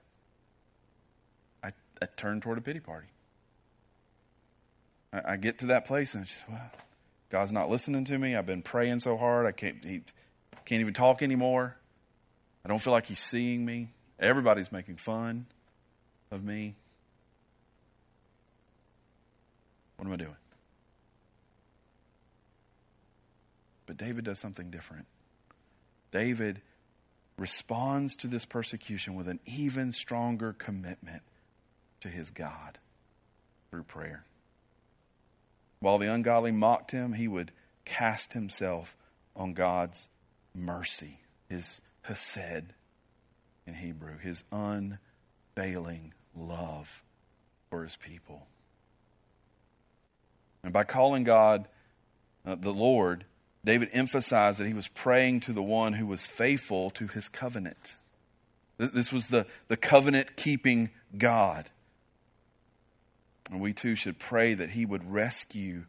I, 1.65 1.73
I 2.01 2.07
turn 2.17 2.41
toward 2.41 2.59
a 2.59 2.61
pity 2.61 2.79
party. 2.79 3.09
I, 5.13 5.33
I 5.33 5.37
get 5.39 5.59
to 5.59 5.67
that 5.67 5.87
place 5.87 6.15
and 6.15 6.23
it's 6.23 6.31
just, 6.31 6.49
well, 6.49 6.71
God's 7.31 7.51
not 7.51 7.69
listening 7.69 8.05
to 8.05 8.17
me. 8.17 8.37
I've 8.37 8.47
been 8.47 8.63
praying 8.63 9.01
so 9.01 9.17
hard. 9.17 9.45
I 9.45 9.51
can't, 9.51 9.85
he 9.85 10.03
can't 10.67 10.83
even 10.83 10.95
talk 10.95 11.21
anymore. 11.21 11.78
I 12.69 12.71
don't 12.71 12.81
feel 12.81 12.93
like 12.93 13.07
he's 13.07 13.19
seeing 13.19 13.65
me. 13.65 13.89
Everybody's 14.21 14.71
making 14.71 14.97
fun 14.97 15.47
of 16.31 16.45
me. 16.45 16.75
What 19.97 20.07
am 20.07 20.13
I 20.13 20.17
doing? 20.17 20.37
But 23.87 23.97
David 23.97 24.27
does 24.27 24.39
something 24.39 24.71
different. 24.71 25.07
David 26.13 26.61
responds 27.39 28.17
to 28.17 28.27
this 28.27 28.45
persecution 28.45 29.15
with 29.15 29.29
an 29.29 29.41
even 29.47 29.91
stronger 29.91 30.53
commitment 30.53 31.23
to 32.01 32.09
his 32.11 32.31
God 32.31 32.77
through 33.71 33.85
prayer. 33.85 34.25
While 35.81 35.97
the 35.97 36.13
ungodly 36.13 36.53
mocked 36.53 36.91
him, 36.91 37.15
he 37.15 37.29
would 37.29 37.51
cast 37.87 38.35
himself 38.35 38.95
on 39.35 39.55
God's 39.55 40.07
mercy, 40.55 41.21
his 41.49 41.81
hesed 42.09 42.73
in 43.67 43.75
Hebrew, 43.75 44.19
his 44.19 44.43
unfailing 44.51 46.15
love 46.35 47.03
for 47.71 47.83
his 47.83 47.97
people. 47.97 48.47
And 50.63 50.73
by 50.73 50.85
calling 50.85 51.25
God 51.25 51.69
uh, 52.45 52.57
the 52.57 52.73
Lord, 52.73 53.25
David 53.65 53.91
emphasized 53.93 54.59
that 54.59 54.67
he 54.67 54.75
was 54.75 54.89
praying 54.89 55.41
to 55.41 55.53
the 55.53 55.63
one 55.63 55.93
who 55.93 56.07
was 56.07 56.27
faithful 56.27 56.91
to 56.91 57.07
his 57.07 57.29
covenant. 57.29 57.95
This 58.79 59.13
was 59.13 59.29
the, 59.29 59.47
the 59.69 59.77
covenant 59.77 60.37
keeping 60.37 60.91
God. 61.17 61.69
And 63.51 63.61
we 63.61 63.73
too 63.73 63.95
should 63.95 64.19
pray 64.19 64.55
that 64.55 64.71
he 64.71 64.87
would 64.87 65.11
rescue 65.11 65.85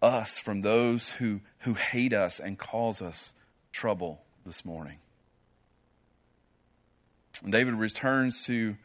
us 0.00 0.38
from 0.38 0.60
those 0.60 1.10
who, 1.10 1.40
who 1.60 1.74
hate 1.74 2.12
us 2.12 2.40
and 2.40 2.58
cause 2.58 3.02
us 3.02 3.32
trouble 3.72 4.22
this 4.46 4.64
morning. 4.64 4.98
And 7.42 7.52
David 7.52 7.74
returns 7.74 8.44
to 8.44 8.76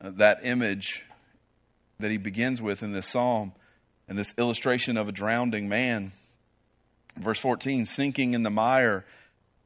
uh, 0.00 0.10
that 0.14 0.40
image 0.42 1.04
that 1.98 2.10
he 2.10 2.16
begins 2.16 2.62
with 2.62 2.82
in 2.82 2.92
this 2.92 3.08
psalm 3.08 3.52
and 4.08 4.18
this 4.18 4.32
illustration 4.38 4.96
of 4.96 5.08
a 5.08 5.12
drowning 5.12 5.68
man. 5.68 6.12
Verse 7.16 7.40
14, 7.40 7.84
sinking 7.84 8.34
in 8.34 8.42
the 8.42 8.50
mire. 8.50 9.04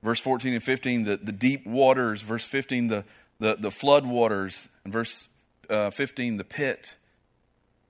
Verse 0.03 0.21
14 0.21 0.55
and 0.55 0.63
15, 0.63 1.05
the, 1.05 1.17
the 1.19 1.33
deep 1.33 1.67
waters. 1.67 2.23
Verse 2.23 2.45
15, 2.45 2.89
the, 2.89 3.05
the, 3.39 3.57
the 3.57 3.71
flood 3.71 4.07
waters. 4.07 4.69
And 4.85 4.93
verse 4.93 5.29
uh, 5.69 5.91
15, 5.91 6.39
the 6.39 6.45
pit. 6.45 6.97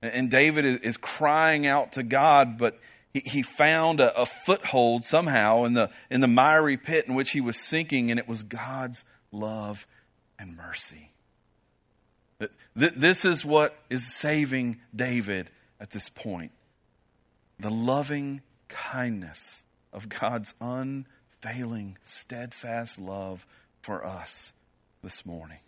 And 0.01 0.29
David 0.29 0.83
is 0.83 0.97
crying 0.97 1.65
out 1.65 1.93
to 1.93 2.03
God, 2.03 2.57
but 2.57 2.77
he 3.13 3.41
found 3.41 4.01
a, 4.01 4.21
a, 4.21 4.25
foothold 4.25 5.05
somehow 5.05 5.63
in 5.63 5.73
the, 5.73 5.89
in 6.09 6.19
the 6.19 6.27
miry 6.27 6.77
pit 6.77 7.05
in 7.07 7.13
which 7.13 7.29
he 7.29 7.39
was 7.39 7.55
sinking, 7.55 8.11
and 8.11 8.19
it 8.19 8.27
was 8.27 8.43
God's 8.43 9.05
love 9.31 9.87
and 10.43 10.57
mercy. 10.57 11.09
This 12.75 13.23
is 13.23 13.45
what 13.45 13.75
is 13.89 14.05
saving 14.13 14.81
David 14.93 15.49
at 15.79 15.91
this 15.91 16.09
point 16.09 16.51
the 17.59 17.69
loving 17.69 18.41
kindness 18.67 19.63
of 19.93 20.09
God's 20.09 20.53
unfailing, 20.59 21.97
steadfast 22.03 22.99
love 22.99 23.45
for 23.81 24.05
us 24.05 24.51
this 25.01 25.25
morning. 25.25 25.59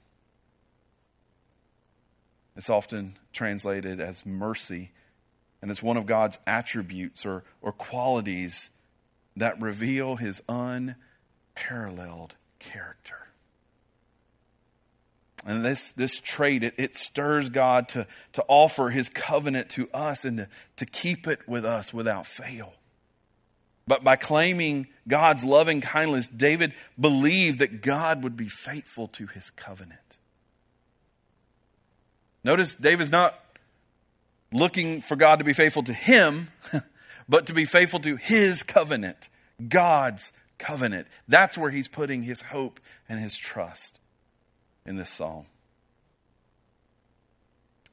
It's 2.58 2.70
often 2.70 3.18
translated 3.32 4.02
as 4.02 4.26
mercy, 4.26 4.92
and 5.62 5.72
it's 5.72 5.84
one 5.84 5.96
of 5.96 6.06
God's 6.06 6.38
attributes 6.46 7.26
or, 7.26 7.44
or 7.62 7.72
qualities 7.72 8.72
that 9.38 9.62
reveal 9.62 10.18
his 10.18 10.42
unparalleled 10.50 12.36
character. 12.60 13.25
And 15.46 15.64
this, 15.64 15.92
this 15.92 16.20
trait, 16.20 16.64
it, 16.64 16.74
it 16.78 16.96
stirs 16.96 17.50
God 17.50 17.90
to, 17.90 18.08
to 18.34 18.44
offer 18.48 18.90
his 18.90 19.10
covenant 19.10 19.70
to 19.72 19.88
us 19.92 20.26
and 20.26 20.40
to, 20.40 20.48
to 20.78 20.86
keep 20.88 21.28
it 21.28 21.48
with 21.48 21.64
us 21.64 21.94
without 21.94 22.26
fail. 22.26 22.74
But 23.88 24.04
by 24.04 24.16
claiming 24.16 24.88
God's 25.08 25.46
loving 25.46 25.82
kindness, 25.82 26.28
David 26.28 26.74
believed 27.00 27.60
that 27.60 27.84
God 27.84 28.24
would 28.24 28.36
be 28.36 28.50
faithful 28.50 29.08
to 29.10 29.28
his 29.28 29.52
covenant. 29.52 30.00
Notice 32.44 32.76
David's 32.76 33.12
not 33.12 33.40
looking 34.52 35.02
for 35.02 35.16
God 35.16 35.38
to 35.38 35.44
be 35.44 35.54
faithful 35.54 35.84
to 35.84 35.94
him, 35.94 36.48
but 37.30 37.48
to 37.48 37.54
be 37.54 37.66
faithful 37.66 38.00
to 38.00 38.16
his 38.16 38.64
covenant, 38.64 39.30
God's 39.68 40.34
covenant. 40.58 41.06
That's 41.28 41.56
where 41.56 41.70
he's 41.70 41.88
putting 41.88 42.24
his 42.24 42.42
hope 42.42 42.80
and 43.08 43.20
his 43.20 43.38
trust 43.38 44.00
in 44.86 44.98
this 44.98 45.10
psalm. 45.10 45.46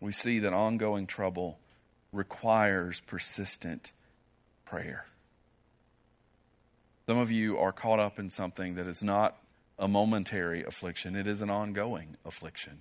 We 0.01 0.13
see 0.13 0.41
that 0.41 0.53
ongoing 0.53 1.07
trouble 1.07 1.59
requires 2.13 3.01
persistent 3.01 3.93
prayer. 4.65 5.07
Some 7.07 7.19
of 7.19 7.31
you 7.31 7.59
are 7.59 7.73
caught 7.73 7.99
up 7.99 8.19
in 8.19 8.31
something 8.31 8.75
that 8.75 8.87
is 8.87 9.03
not 9.03 9.37
a 9.79 9.89
momentary 9.89 10.65
affliction, 10.65 11.17
it 11.17 11.27
is 11.27 11.43
an 11.43 11.51
ongoing 11.51 12.17
affliction. 12.25 12.81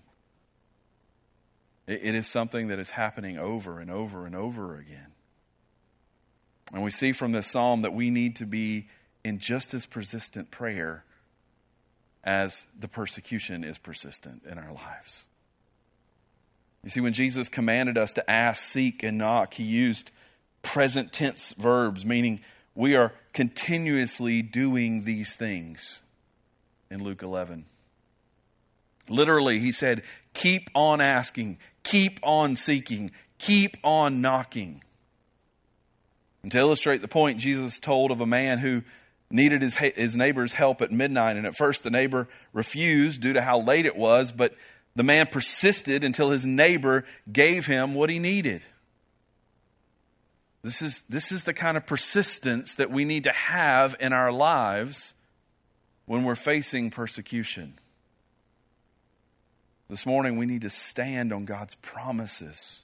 It 1.88 2.15
is 2.15 2.28
something 2.28 2.67
that 2.67 2.80
is 2.80 2.91
happening 2.91 3.38
over 3.38 3.80
and 3.80 3.89
over 3.89 4.26
and 4.26 4.36
over 4.36 4.78
again. 4.78 5.08
And 6.71 6.84
we 6.84 6.91
see 6.91 7.12
from 7.12 7.32
this 7.32 7.47
psalm 7.47 7.82
that 7.82 7.93
we 7.93 8.10
need 8.10 8.38
to 8.38 8.45
be 8.45 8.88
in 9.26 9.39
just 9.39 9.74
as 9.74 9.86
persistent 9.86 10.52
prayer 10.52 11.04
as 12.23 12.65
the 12.79 12.88
persecution 12.88 13.63
is 13.63 13.77
persistent 13.77 14.43
in 14.49 14.57
our 14.57 14.73
lives. 14.73 15.27
You 16.84 16.89
see, 16.89 16.99
when 16.99 17.13
Jesus 17.13 17.49
commanded 17.49 17.97
us 17.97 18.13
to 18.13 18.29
ask, 18.29 18.63
seek, 18.63 19.03
and 19.03 19.17
knock, 19.17 19.53
he 19.53 19.63
used 19.63 20.12
present 20.62 21.13
tense 21.13 21.53
verbs, 21.57 22.05
meaning 22.05 22.41
we 22.75 22.95
are 22.95 23.13
continuously 23.34 24.41
doing 24.41 25.03
these 25.03 25.34
things 25.36 26.01
in 26.89 27.03
Luke 27.03 27.23
11. 27.23 27.65
Literally, 29.10 29.60
he 29.60 29.71
said, 29.71 30.03
keep 30.34 30.69
on 30.73 31.01
asking, 31.01 31.57
keep 31.84 32.19
on 32.23 32.55
seeking, 32.55 33.12
keep 33.38 33.77
on 33.84 34.21
knocking. 34.21 34.84
And 36.43 36.51
to 36.51 36.60
illustrate 36.60 37.01
the 37.01 37.07
point, 37.07 37.39
Jesus 37.39 37.79
told 37.79 38.12
of 38.12 38.21
a 38.21 38.25
man 38.25 38.60
who 38.60 38.84
needed 39.32 39.62
his, 39.62 39.76
his 39.76 40.15
neighbor's 40.15 40.54
help 40.54 40.82
at 40.82 40.91
midnight. 40.91 41.38
And 41.38 41.46
at 41.46 41.56
first, 41.56 41.84
the 41.84 41.89
neighbor 41.89 42.28
refused 42.54 43.22
due 43.22 43.34
to 43.34 43.41
how 43.41 43.62
late 43.62 43.86
it 43.86 43.96
was, 43.96 44.32
but 44.32 44.54
the 44.96 45.04
man 45.04 45.28
persisted 45.28 46.04
until 46.04 46.30
his 46.30 46.46
neighbor 46.46 47.06
gave 47.32 47.65
him 47.65 47.94
what 47.94 48.10
he 48.10 48.20
needed. 48.20 48.62
This 50.63 50.82
is, 50.82 51.02
this 51.10 51.32
is 51.32 51.44
the 51.44 51.54
kind 51.54 51.78
of 51.78 51.86
persistence 51.86 52.76
that 52.76 52.91
we 52.91 53.06
need 53.06 53.24
to 53.24 53.34
have 53.34 53.96
in 54.00 54.13
our 54.13 54.32
lives 54.32 55.13
when 56.06 56.24
we're 56.24 56.36
facing 56.36 56.91
persecution. 56.91 57.80
This 59.89 60.06
morning, 60.06 60.38
we 60.38 60.46
need 60.46 60.62
to 60.62 60.70
stand 60.70 61.34
on 61.34 61.46
God's 61.46 61.76
promises 61.76 62.82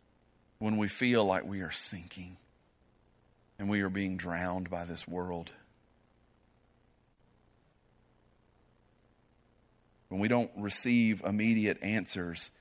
when 0.60 0.78
we 0.78 0.88
feel 0.88 1.24
like 1.24 1.46
we 1.46 1.62
are 1.62 1.72
sinking 1.72 2.38
and 3.60 3.70
we 3.70 3.82
are 3.82 3.90
being 3.90 4.18
drowned 4.18 4.70
by 4.70 4.86
this 4.86 5.08
world. 5.08 5.52
When 10.10 10.20
we 10.20 10.28
don't 10.28 10.52
receive 10.56 11.22
immediate 11.26 11.82
answers, 11.82 12.52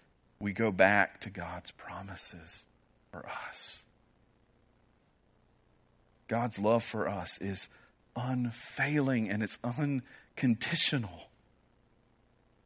we 0.40 0.52
go 0.52 0.70
back 0.70 1.20
to 1.20 1.30
God's 1.30 1.70
promises 1.70 2.66
for 3.11 3.24
us. 3.48 3.85
God's 6.28 6.59
love 6.59 6.82
for 6.82 7.09
us 7.09 7.38
is 7.38 7.68
unfailing 8.16 9.30
and 9.30 9.42
it's 9.42 9.59
unconditional. 9.62 11.28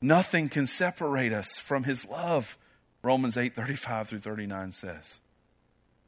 Nothing 0.01 0.49
can 0.49 0.67
separate 0.67 1.33
us 1.33 1.59
from 1.59 1.85
his 1.85 2.07
love. 2.07 2.57
Romans 3.03 3.37
8 3.37 3.55
35 3.55 4.09
through 4.09 4.19
39 4.21 4.73
says. 4.73 5.21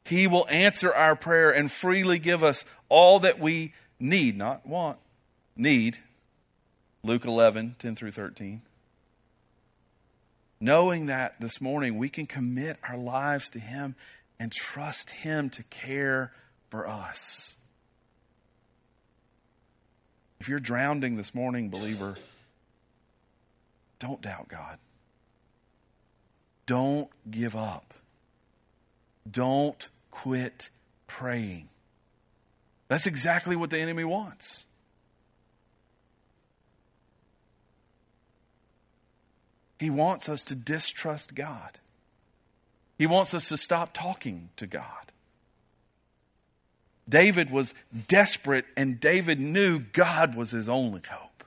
He 0.05 0.27
will 0.27 0.47
answer 0.49 0.93
our 0.93 1.15
prayer 1.15 1.51
and 1.51 1.71
freely 1.71 2.19
give 2.19 2.43
us 2.43 2.65
all 2.89 3.19
that 3.19 3.39
we 3.39 3.73
need, 3.99 4.37
not 4.37 4.65
want, 4.65 4.97
need. 5.55 5.97
Luke 7.03 7.25
11 7.25 7.75
10 7.79 7.95
through 7.95 8.11
13. 8.11 8.61
Knowing 10.59 11.07
that 11.07 11.35
this 11.41 11.59
morning 11.59 11.97
we 11.97 12.07
can 12.07 12.25
commit 12.25 12.77
our 12.87 12.97
lives 12.97 13.49
to 13.49 13.59
Him 13.59 13.95
and 14.39 14.51
trust 14.51 15.09
Him 15.09 15.49
to 15.51 15.63
care 15.63 16.31
for 16.69 16.87
us. 16.87 17.55
If 20.39 20.47
you're 20.47 20.59
drowning 20.59 21.17
this 21.17 21.35
morning, 21.35 21.69
believer, 21.69 22.15
don't 23.99 24.21
doubt 24.21 24.47
God. 24.47 24.77
Don't 26.65 27.09
give 27.29 27.55
up. 27.55 27.93
Don't 29.29 29.89
quit 30.11 30.69
praying. 31.07 31.67
That's 32.87 33.07
exactly 33.07 33.55
what 33.55 33.69
the 33.69 33.79
enemy 33.79 34.03
wants. 34.03 34.65
He 39.83 39.89
wants 39.89 40.29
us 40.29 40.41
to 40.43 40.55
distrust 40.55 41.35
God. 41.35 41.77
He 42.97 43.05
wants 43.05 43.33
us 43.33 43.49
to 43.49 43.57
stop 43.57 43.89
talking 43.93 44.47
to 44.55 44.65
God. 44.65 45.11
David 47.09 47.51
was 47.51 47.73
desperate, 48.07 48.63
and 48.77 48.97
David 48.97 49.41
knew 49.41 49.79
God 49.79 50.35
was 50.35 50.51
his 50.51 50.69
only 50.69 51.01
hope. 51.09 51.43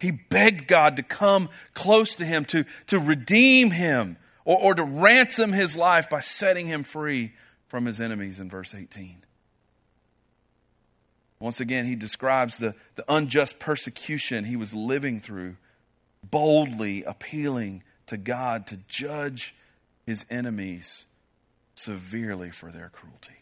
He 0.00 0.10
begged 0.10 0.66
God 0.66 0.96
to 0.96 1.04
come 1.04 1.48
close 1.74 2.16
to 2.16 2.24
him, 2.24 2.44
to, 2.46 2.64
to 2.88 2.98
redeem 2.98 3.70
him, 3.70 4.16
or, 4.44 4.58
or 4.58 4.74
to 4.74 4.82
ransom 4.82 5.52
his 5.52 5.76
life 5.76 6.10
by 6.10 6.18
setting 6.18 6.66
him 6.66 6.82
free 6.82 7.34
from 7.68 7.84
his 7.86 8.00
enemies 8.00 8.40
in 8.40 8.50
verse 8.50 8.74
18. 8.74 9.18
Once 11.38 11.60
again, 11.60 11.84
he 11.84 11.94
describes 11.94 12.58
the, 12.58 12.74
the 12.96 13.04
unjust 13.08 13.60
persecution 13.60 14.44
he 14.44 14.56
was 14.56 14.74
living 14.74 15.20
through, 15.20 15.54
boldly 16.28 17.04
appealing 17.04 17.82
to 18.06 18.16
God 18.16 18.66
to 18.68 18.78
judge 18.88 19.54
his 20.06 20.24
enemies 20.30 21.06
severely 21.74 22.50
for 22.50 22.70
their 22.70 22.88
cruelty. 22.88 23.32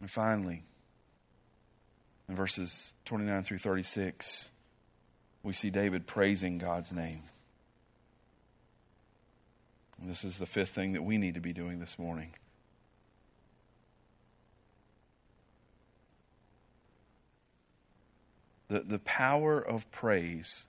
And 0.00 0.10
finally, 0.10 0.62
in 2.28 2.36
verses 2.36 2.92
29 3.04 3.42
through 3.44 3.58
36, 3.58 4.50
we 5.42 5.52
see 5.52 5.70
David 5.70 6.06
praising 6.06 6.58
God's 6.58 6.92
name. 6.92 7.22
And 10.00 10.10
this 10.10 10.24
is 10.24 10.36
the 10.38 10.46
fifth 10.46 10.70
thing 10.70 10.92
that 10.92 11.02
we 11.02 11.16
need 11.16 11.34
to 11.34 11.40
be 11.40 11.52
doing 11.52 11.78
this 11.78 11.98
morning. 11.98 12.34
The, 18.68 18.80
the 18.80 18.98
power 18.98 19.60
of 19.60 19.90
praise 19.90 20.64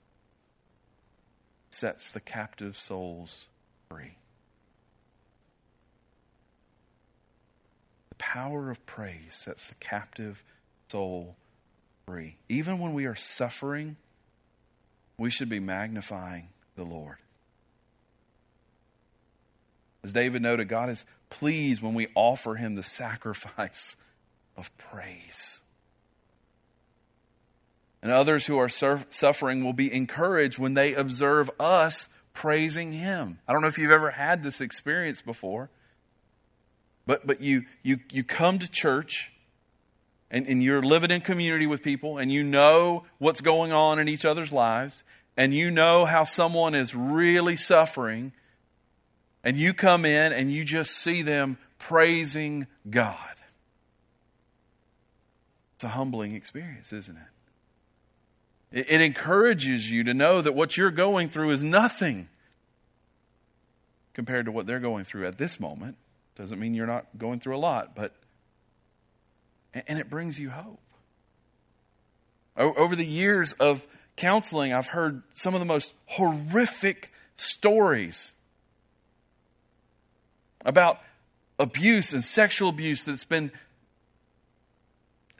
sets 1.69 2.09
the 2.09 2.19
captive 2.19 2.77
souls 2.77 3.47
free. 3.89 4.17
The 8.09 8.15
power 8.15 8.69
of 8.69 8.85
praise 8.85 9.31
sets 9.31 9.67
the 9.67 9.75
captive 9.75 10.43
soul 10.91 11.35
free. 12.07 12.37
Even 12.49 12.79
when 12.79 12.93
we 12.93 13.05
are 13.05 13.15
suffering, 13.15 13.97
we 15.17 15.29
should 15.29 15.49
be 15.49 15.59
magnifying 15.59 16.49
the 16.75 16.83
Lord. 16.83 17.17
As 20.03 20.13
David 20.13 20.41
noted, 20.41 20.69
God 20.69 20.89
is 20.89 21.03
pleased 21.29 21.81
when 21.81 21.93
we 21.93 22.07
offer 22.15 22.55
him 22.55 22.75
the 22.75 22.83
sacrifice 22.83 23.95
of 24.55 24.75
praise. 24.77 25.61
And 28.07 28.13
others 28.13 28.45
who 28.45 28.57
are 28.57 28.69
suffering 28.69 29.65
will 29.65 29.73
be 29.73 29.93
encouraged 29.93 30.57
when 30.57 30.75
they 30.75 30.93
observe 30.93 31.51
us 31.59 32.07
praising 32.33 32.93
him. 32.93 33.39
I 33.45 33.51
don't 33.51 33.61
know 33.61 33.67
if 33.67 33.77
you've 33.77 33.91
ever 33.91 34.11
had 34.11 34.43
this 34.43 34.61
experience 34.61 35.19
before. 35.19 35.69
But, 37.05 37.27
but 37.27 37.41
you, 37.41 37.65
you, 37.83 37.99
you 38.09 38.23
come 38.23 38.59
to 38.59 38.71
church 38.71 39.29
and, 40.31 40.47
and 40.47 40.63
you're 40.63 40.81
living 40.81 41.11
in 41.11 41.19
community 41.19 41.67
with 41.67 41.83
people 41.83 42.17
and 42.17 42.31
you 42.31 42.43
know 42.43 43.03
what's 43.17 43.41
going 43.41 43.73
on 43.73 43.99
in 43.99 44.07
each 44.07 44.23
other's 44.23 44.53
lives 44.53 45.03
and 45.35 45.53
you 45.53 45.69
know 45.69 46.05
how 46.05 46.23
someone 46.23 46.75
is 46.75 46.95
really 46.95 47.57
suffering 47.57 48.31
and 49.43 49.57
you 49.57 49.73
come 49.73 50.05
in 50.05 50.31
and 50.31 50.49
you 50.49 50.63
just 50.63 50.91
see 50.91 51.23
them 51.23 51.57
praising 51.77 52.67
God. 52.89 53.35
It's 55.75 55.83
a 55.83 55.89
humbling 55.89 56.35
experience, 56.35 56.93
isn't 56.93 57.17
it? 57.17 57.36
It, 58.71 59.01
encourages 59.01 59.89
you 59.89 60.03
to 60.05 60.13
know 60.13 60.41
that 60.41 60.53
what 60.53 60.75
you're 60.75 60.91
going 60.91 61.29
through 61.29 61.51
is 61.51 61.63
nothing 61.63 62.27
compared 64.13 64.45
to 64.45 64.51
what 64.51 64.65
they're 64.65 64.79
going 64.79 65.05
through 65.05 65.25
at 65.25 65.37
this 65.37 65.59
moment. 65.59 65.95
Doesn't 66.35 66.59
mean 66.59 66.73
you're 66.73 66.87
not 66.87 67.05
going 67.17 67.39
through 67.39 67.55
a 67.55 67.59
lot, 67.59 67.95
but, 67.95 68.13
and 69.73 69.99
it 69.99 70.09
brings 70.09 70.37
you 70.37 70.49
hope. 70.49 70.81
Over 72.57 72.95
the 72.95 73.05
years 73.05 73.53
of 73.53 73.85
counseling, 74.15 74.73
I've 74.73 74.87
heard 74.87 75.21
some 75.33 75.53
of 75.53 75.59
the 75.59 75.65
most 75.65 75.93
horrific 76.07 77.13
stories 77.37 78.33
about 80.65 80.99
abuse 81.57 82.11
and 82.11 82.23
sexual 82.23 82.69
abuse 82.69 83.03
that's 83.03 83.23
been, 83.23 83.51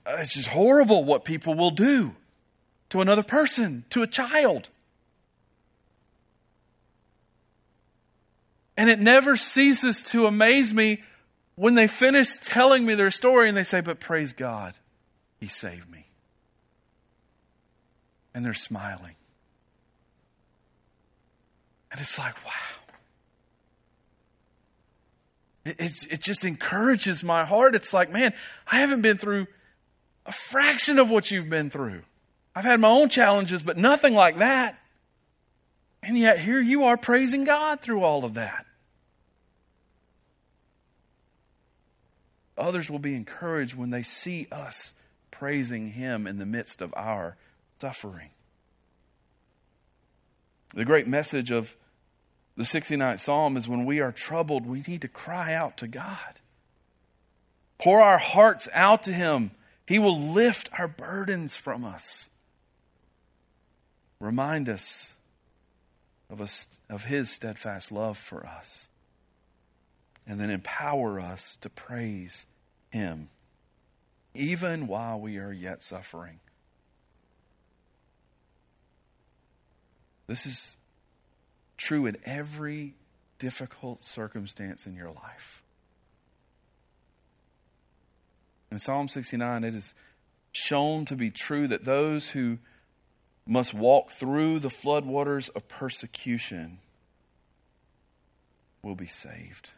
uh, 0.06 0.18
it's 0.20 0.34
just 0.34 0.48
horrible 0.48 1.04
what 1.04 1.26
people 1.26 1.56
will 1.56 1.72
do 1.72 2.16
to 2.90 3.02
another 3.02 3.24
person, 3.24 3.86
to 3.90 4.02
a 4.02 4.08
child. 4.08 4.70
And 8.76 8.90
it 8.90 9.00
never 9.00 9.36
ceases 9.36 10.04
to 10.04 10.28
amaze 10.28 10.74
me 10.74 11.02
when 11.56 11.74
they 11.74 11.88
finish 11.88 12.38
telling 12.38 12.86
me 12.86 12.94
their 12.94 13.12
story 13.12 13.50
and 13.50 13.58
they 13.58 13.64
say, 13.64 13.82
But 13.82 14.00
praise 14.00 14.34
God, 14.34 14.76
He 15.40 15.48
saved 15.48 15.90
me. 15.92 16.06
And 18.34 18.46
they're 18.46 18.54
smiling. 18.54 19.16
And 21.92 22.00
it's 22.02 22.20
like, 22.20 22.36
wow. 22.46 22.52
It, 25.66 25.76
it, 25.80 26.08
it 26.12 26.22
just 26.22 26.46
encourages 26.46 27.24
my 27.24 27.44
heart. 27.44 27.76
It's 27.76 27.94
like, 27.94 28.12
man, 28.12 28.34
I 28.68 28.80
haven't 28.80 29.02
been 29.02 29.18
through 29.18 29.48
a 30.26 30.32
fraction 30.32 31.00
of 31.00 31.10
what 31.10 31.32
you've 31.32 31.50
been 31.50 31.70
through. 31.70 32.04
I've 32.58 32.64
had 32.64 32.80
my 32.80 32.90
own 32.90 33.10
challenges, 33.10 33.62
but 33.62 33.78
nothing 33.78 34.16
like 34.16 34.40
that. 34.40 34.80
And 36.02 36.18
yet 36.18 36.40
here 36.40 36.60
you 36.60 36.86
are 36.86 36.98
praising 36.98 37.44
God 37.44 37.82
through 37.82 38.02
all 38.02 38.26
of 38.26 38.34
that. 38.34 38.66
Others 42.58 42.90
will 42.90 42.98
be 42.98 43.14
encouraged 43.14 43.76
when 43.76 43.92
they 43.92 44.02
see 44.02 44.48
us 44.52 44.96
praising 45.30 45.92
Him 45.92 46.26
in 46.26 46.40
the 46.40 46.48
midst 46.48 46.82
of 46.82 46.92
our 46.98 47.38
suffering. 47.80 48.32
The 50.74 50.84
great 50.84 51.08
message 51.08 51.52
of 51.52 51.76
the 52.56 52.64
69th 52.64 53.20
Psalm 53.20 53.56
is 53.56 53.68
when 53.68 53.86
we 53.86 54.00
are 54.00 54.12
troubled, 54.12 54.66
we 54.66 54.82
need 54.88 55.02
to 55.02 55.08
cry 55.08 55.54
out 55.54 55.78
to 55.78 55.88
God. 55.88 56.40
Pour 57.78 58.02
our 58.02 58.18
hearts 58.18 58.68
out 58.74 59.04
to 59.04 59.14
Him. 59.14 59.52
He 59.86 60.00
will 60.00 60.20
lift 60.20 60.72
our 60.80 60.88
burdens 60.88 61.56
from 61.56 61.86
us. 61.86 62.30
Remind 64.20 64.68
us 64.68 65.14
of, 66.30 66.42
a, 66.42 66.48
of 66.94 67.06
His 67.06 67.30
steadfast 67.30 67.92
love 67.92 68.18
for 68.18 68.46
us 68.46 68.90
and 70.26 70.40
then 70.40 70.50
empower 70.50 71.20
us 71.20 71.58
to 71.62 71.70
praise 71.70 72.46
Him, 72.90 73.30
even 74.34 74.88
while 74.88 75.20
we 75.20 75.38
are 75.38 75.54
yet 75.54 75.84
suffering. 75.84 76.40
This 80.28 80.46
is 80.46 80.76
true 81.78 82.06
in 82.06 82.18
every 82.26 82.96
difficult 83.40 84.04
circumstance 84.04 84.86
in 84.86 84.96
your 84.96 85.12
life. 85.12 85.64
In 88.70 88.80
Psalm 88.80 89.08
69, 89.08 89.64
it 89.64 89.74
is 89.74 89.94
shown 90.52 91.06
to 91.06 91.16
be 91.16 91.32
true 91.32 91.68
that 91.68 91.86
those 91.86 92.30
who 92.30 92.58
must 93.50 93.74
walk 93.74 94.12
through 94.12 94.60
the 94.60 94.70
floodwaters 94.70 95.50
of 95.56 95.68
persecution 95.68 96.80
will 98.82 98.96
be 98.96 99.08
saved. 99.08 99.72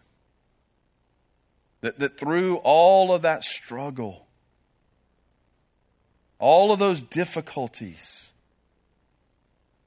That, 1.82 2.00
that 2.00 2.18
through 2.18 2.58
all 2.58 3.14
of 3.14 3.22
that 3.22 3.44
struggle, 3.44 4.26
all 6.38 6.72
of 6.72 6.80
those 6.80 7.02
difficulties, 7.02 8.32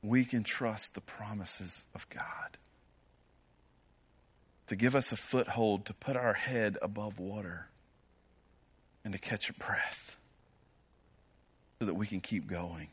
we 0.03 0.24
can 0.24 0.43
trust 0.43 0.95
the 0.95 1.01
promises 1.01 1.85
of 1.95 2.09
God. 2.09 2.57
To 4.68 4.76
give 4.76 4.95
us 4.95 5.12
a 5.12 5.16
foothold, 5.16 5.87
to 5.87 5.95
put 5.95 6.16
our 6.16 6.33
head 6.33 6.78
above 6.80 7.18
water, 7.18 7.68
and 9.05 9.12
to 9.12 9.18
catch 9.18 9.51
a 9.51 9.53
breath 9.55 10.16
so 11.78 11.87
that 11.87 11.95
we 11.95 12.07
can 12.07 12.20
keep 12.20 12.47
going. 12.47 12.89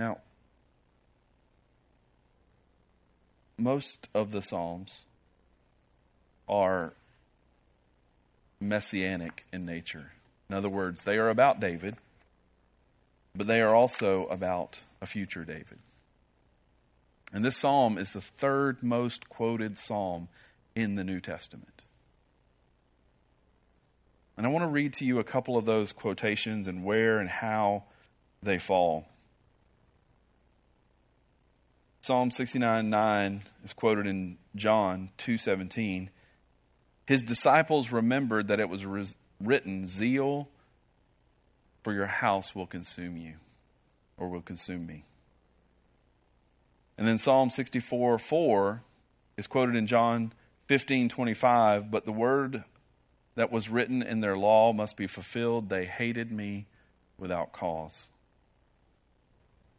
Now, 0.00 0.16
most 3.58 4.08
of 4.14 4.30
the 4.30 4.40
Psalms 4.40 5.04
are 6.48 6.94
messianic 8.58 9.44
in 9.52 9.66
nature. 9.66 10.12
In 10.48 10.56
other 10.56 10.70
words, 10.70 11.04
they 11.04 11.18
are 11.18 11.28
about 11.28 11.60
David, 11.60 11.96
but 13.36 13.46
they 13.46 13.60
are 13.60 13.74
also 13.74 14.24
about 14.28 14.80
a 15.02 15.06
future 15.06 15.44
David. 15.44 15.80
And 17.30 17.44
this 17.44 17.58
psalm 17.58 17.98
is 17.98 18.14
the 18.14 18.22
third 18.22 18.82
most 18.82 19.28
quoted 19.28 19.76
psalm 19.76 20.28
in 20.74 20.94
the 20.94 21.04
New 21.04 21.20
Testament. 21.20 21.82
And 24.38 24.46
I 24.46 24.48
want 24.48 24.62
to 24.62 24.68
read 24.68 24.94
to 24.94 25.04
you 25.04 25.18
a 25.18 25.24
couple 25.24 25.58
of 25.58 25.66
those 25.66 25.92
quotations 25.92 26.66
and 26.66 26.84
where 26.84 27.18
and 27.18 27.28
how 27.28 27.84
they 28.42 28.56
fall. 28.56 29.06
Psalm 32.10 32.32
69 32.32 32.90
9 32.90 33.42
is 33.62 33.72
quoted 33.72 34.04
in 34.04 34.36
John 34.56 35.10
2:17. 35.16 36.10
His 37.06 37.22
disciples 37.22 37.92
remembered 37.92 38.48
that 38.48 38.58
it 38.58 38.68
was 38.68 38.84
written, 39.38 39.86
Zeal 39.86 40.48
for 41.84 41.92
your 41.92 42.08
house 42.08 42.52
will 42.52 42.66
consume 42.66 43.16
you, 43.16 43.34
or 44.16 44.28
will 44.28 44.42
consume 44.42 44.88
me. 44.88 45.04
And 46.98 47.06
then 47.06 47.16
Psalm 47.16 47.48
64 47.48 48.18
4 48.18 48.82
is 49.36 49.46
quoted 49.46 49.76
in 49.76 49.86
John 49.86 50.32
15:25, 50.68 51.92
but 51.92 52.06
the 52.06 52.12
word 52.12 52.64
that 53.36 53.52
was 53.52 53.68
written 53.68 54.02
in 54.02 54.18
their 54.18 54.36
law 54.36 54.72
must 54.72 54.96
be 54.96 55.06
fulfilled. 55.06 55.68
They 55.68 55.86
hated 55.86 56.32
me 56.32 56.66
without 57.16 57.52
cause. 57.52 58.10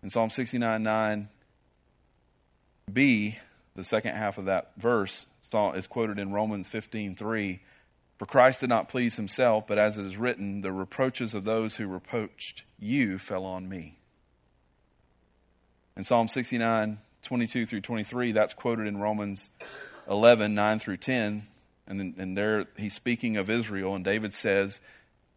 In 0.01 0.09
Psalm 0.09 0.29
69 0.29 0.81
9, 0.81 1.27
B, 2.91 3.37
the 3.75 3.83
second 3.83 4.15
half 4.15 4.37
of 4.37 4.45
that 4.45 4.71
verse, 4.77 5.25
is 5.75 5.87
quoted 5.87 6.19
in 6.19 6.31
Romans 6.31 6.67
15 6.67 7.15
3. 7.15 7.61
For 8.17 8.25
Christ 8.25 8.59
did 8.59 8.69
not 8.69 8.87
please 8.87 9.15
himself, 9.15 9.65
but 9.67 9.79
as 9.79 9.97
it 9.97 10.05
is 10.05 10.15
written, 10.15 10.61
the 10.61 10.71
reproaches 10.71 11.33
of 11.33 11.43
those 11.43 11.75
who 11.75 11.87
reproached 11.87 12.63
you 12.79 13.17
fell 13.17 13.45
on 13.45 13.67
me. 13.67 13.97
In 15.97 16.03
Psalm 16.03 16.27
69, 16.27 16.99
22 17.23 17.65
through 17.65 17.81
23, 17.81 18.31
that's 18.31 18.53
quoted 18.53 18.87
in 18.87 18.97
Romans 18.97 19.49
11, 20.07 20.53
9 20.53 20.79
through 20.79 20.97
10. 20.97 21.47
And, 21.87 22.15
and 22.17 22.37
there 22.37 22.67
he's 22.77 22.93
speaking 22.93 23.37
of 23.37 23.49
Israel, 23.49 23.95
and 23.95 24.05
David 24.05 24.33
says, 24.33 24.79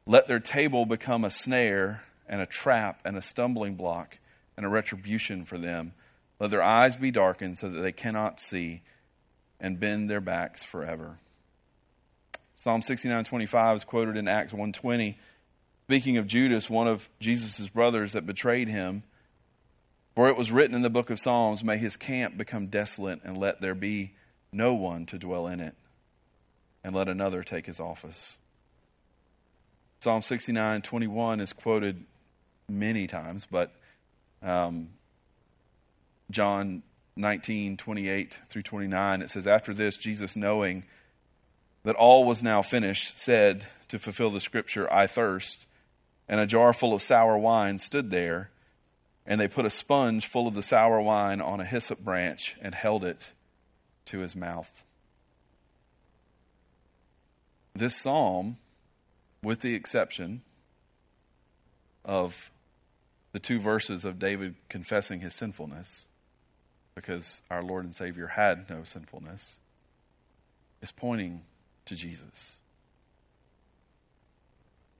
Let 0.07 0.29
their 0.29 0.39
table 0.39 0.85
become 0.87 1.25
a 1.25 1.31
snare 1.31 2.05
and 2.29 2.41
a 2.41 2.47
trap 2.47 3.01
and 3.05 3.17
a 3.17 3.23
stumbling 3.23 3.75
block 3.75 4.19
and 4.57 4.65
a 4.65 4.69
retribution 4.69 5.45
for 5.45 5.59
them. 5.59 5.95
Let 6.41 6.51
their 6.51 6.63
eyes 6.63 6.97
be 6.97 7.11
darkened 7.11 7.59
so 7.59 7.69
that 7.69 7.81
they 7.81 7.93
cannot 7.93 8.41
see 8.41 8.83
and 9.61 9.79
bend 9.79 10.11
their 10.11 10.21
backs 10.21 10.65
forever. 10.65 11.19
Psalm 12.57 12.83
69:25 12.83 13.77
is 13.77 13.85
quoted 13.85 14.17
in 14.17 14.29
Acts 14.29 14.53
1:20, 14.53 15.17
speaking 15.85 16.17
of 16.17 16.27
Judas, 16.27 16.71
one 16.71 16.89
of 16.89 17.09
Jesus' 17.21 17.69
brothers 17.69 18.13
that 18.13 18.27
betrayed 18.27 18.69
him. 18.69 19.05
For 20.15 20.29
it 20.29 20.37
was 20.37 20.53
written 20.53 20.77
in 20.77 20.83
the 20.83 20.91
book 20.91 21.11
of 21.11 21.19
Psalms, 21.19 21.65
May 21.65 21.77
his 21.77 21.97
camp 21.97 22.37
become 22.37 22.69
desolate, 22.69 23.21
and 23.25 23.37
let 23.37 23.61
there 23.61 23.75
be 23.75 24.15
no 24.53 24.75
one 24.75 25.07
to 25.07 25.19
dwell 25.19 25.49
in 25.49 25.61
it, 25.61 25.75
and 26.85 26.95
let 26.95 27.09
another 27.09 27.43
take 27.43 27.67
his 27.67 27.81
office. 27.81 28.39
Psalm 29.99 30.21
69:21 30.21 31.41
is 31.41 31.53
quoted 31.53 32.05
many 32.69 33.07
times, 33.07 33.47
but 33.47 33.73
um, 34.43 34.91
John 36.31 36.83
19, 37.17 37.77
28 37.77 38.41
through 38.49 38.63
29, 38.63 39.23
it 39.23 39.31
says, 39.31 39.47
After 39.47 39.73
this, 39.73 39.97
Jesus, 39.97 40.37
knowing 40.37 40.85
that 41.85 41.97
all 41.97 42.25
was 42.25 42.43
now 42.43 42.63
finished, 42.63 43.19
said, 43.19 43.67
to 43.89 43.99
fulfill 43.99 44.31
the 44.31 44.41
scripture, 44.41 44.93
I 44.93 45.07
thirst. 45.07 45.67
And 46.29 46.41
a 46.41 46.47
jar 46.47 46.73
full 46.73 46.95
of 46.95 47.03
sour 47.03 47.37
wine 47.37 47.79
stood 47.79 48.11
there, 48.11 48.51
and 49.27 49.41
they 49.41 49.49
put 49.49 49.67
a 49.67 49.71
sponge 49.71 50.27
full 50.27 50.49
of 50.49 50.55
the 50.55 50.63
sour 50.63 51.01
wine 51.01 51.41
on 51.41 51.61
a 51.61 51.65
hyssop 51.65 52.01
branch 52.01 52.57
and 52.61 52.75
held 52.75 53.05
it 53.05 53.31
to 54.07 54.21
his 54.21 54.35
mouth. 54.35 54.85
This 57.75 57.97
psalm, 57.97 58.57
with 59.43 59.61
the 59.61 59.75
exception 59.75 60.43
of 62.05 62.51
the 63.33 63.41
two 63.41 63.61
verses 63.61 64.05
of 64.05 64.19
David 64.19 64.55
confessing 64.69 65.21
his 65.21 65.35
sinfulness, 65.35 66.07
because 66.95 67.43
our 67.51 67.63
Lord 67.63 67.85
and 67.85 67.95
Savior 67.95 68.29
had 68.29 68.69
no 68.71 68.85
sinfulness, 68.85 69.57
is 70.81 70.93
pointing 70.93 71.43
to 71.87 71.95
Jesus. 71.95 72.57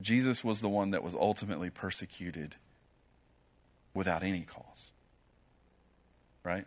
Jesus 0.03 0.43
was 0.43 0.61
the 0.61 0.69
one 0.69 0.91
that 0.91 1.05
was 1.05 1.15
ultimately 1.15 1.71
persecuted 1.71 2.57
without 3.95 4.23
any 4.23 4.43
cause. 4.43 4.91
Right? 6.43 6.67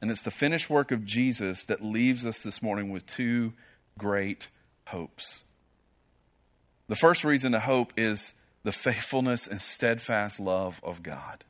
And 0.00 0.10
it's 0.10 0.22
the 0.22 0.30
finished 0.30 0.68
work 0.68 0.90
of 0.90 1.04
Jesus 1.04 1.62
that 1.64 1.84
leaves 1.84 2.26
us 2.26 2.40
this 2.40 2.60
morning 2.60 2.90
with 2.90 3.06
two 3.06 3.52
great 3.98 4.48
hopes. 4.86 5.44
The 6.88 6.96
first 6.96 7.22
reason 7.22 7.52
to 7.52 7.60
hope 7.60 7.92
is 7.96 8.34
the 8.64 8.72
faithfulness 8.72 9.46
and 9.46 9.60
steadfast 9.60 10.40
love 10.40 10.80
of 10.82 11.02
God. 11.02 11.44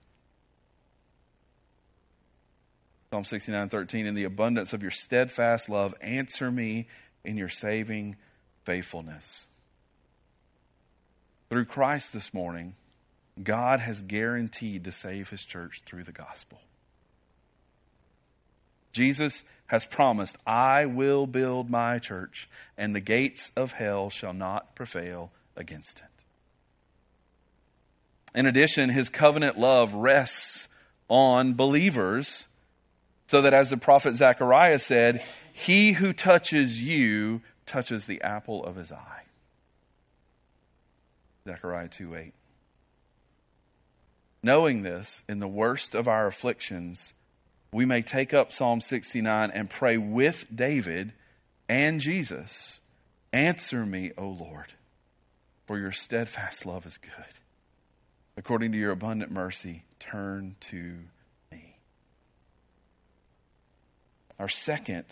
Psalm 3.12 3.24
69 3.26 3.68
13, 3.68 4.06
in 4.06 4.14
the 4.14 4.24
abundance 4.24 4.72
of 4.72 4.80
your 4.80 4.90
steadfast 4.90 5.68
love, 5.68 5.94
answer 6.00 6.50
me 6.50 6.86
in 7.26 7.36
your 7.36 7.50
saving 7.50 8.16
faithfulness. 8.64 9.46
Through 11.50 11.66
Christ 11.66 12.14
this 12.14 12.32
morning, 12.32 12.74
God 13.42 13.80
has 13.80 14.00
guaranteed 14.00 14.84
to 14.84 14.92
save 14.92 15.28
his 15.28 15.44
church 15.44 15.82
through 15.84 16.04
the 16.04 16.12
gospel. 16.12 16.58
Jesus 18.94 19.44
has 19.66 19.84
promised, 19.84 20.38
I 20.46 20.86
will 20.86 21.26
build 21.26 21.68
my 21.68 21.98
church, 21.98 22.48
and 22.78 22.96
the 22.96 23.00
gates 23.00 23.52
of 23.54 23.72
hell 23.72 24.08
shall 24.08 24.32
not 24.32 24.74
prevail 24.74 25.30
against 25.54 25.98
it. 25.98 26.24
In 28.34 28.46
addition, 28.46 28.88
his 28.88 29.10
covenant 29.10 29.58
love 29.58 29.92
rests 29.92 30.66
on 31.10 31.52
believers 31.52 32.46
so 33.32 33.40
that 33.40 33.54
as 33.54 33.70
the 33.70 33.78
prophet 33.78 34.14
Zechariah 34.14 34.78
said, 34.78 35.24
he 35.54 35.92
who 35.92 36.12
touches 36.12 36.78
you 36.78 37.40
touches 37.64 38.04
the 38.04 38.20
apple 38.20 38.62
of 38.62 38.76
his 38.76 38.92
eye. 38.92 39.22
Zechariah 41.48 41.88
2 41.88 42.14
8. 42.14 42.34
Knowing 44.42 44.82
this, 44.82 45.22
in 45.30 45.38
the 45.38 45.48
worst 45.48 45.94
of 45.94 46.08
our 46.08 46.26
afflictions, 46.26 47.14
we 47.72 47.86
may 47.86 48.02
take 48.02 48.34
up 48.34 48.52
Psalm 48.52 48.82
69 48.82 49.50
and 49.50 49.70
pray 49.70 49.96
with 49.96 50.44
David 50.54 51.14
and 51.70 52.00
Jesus 52.02 52.80
Answer 53.32 53.86
me, 53.86 54.12
O 54.18 54.26
Lord, 54.26 54.74
for 55.66 55.78
your 55.78 55.92
steadfast 55.92 56.66
love 56.66 56.84
is 56.84 56.98
good. 56.98 57.40
According 58.36 58.72
to 58.72 58.78
your 58.78 58.90
abundant 58.90 59.32
mercy, 59.32 59.84
turn 59.98 60.56
to 60.68 60.98
Our 64.42 64.48
second 64.48 65.04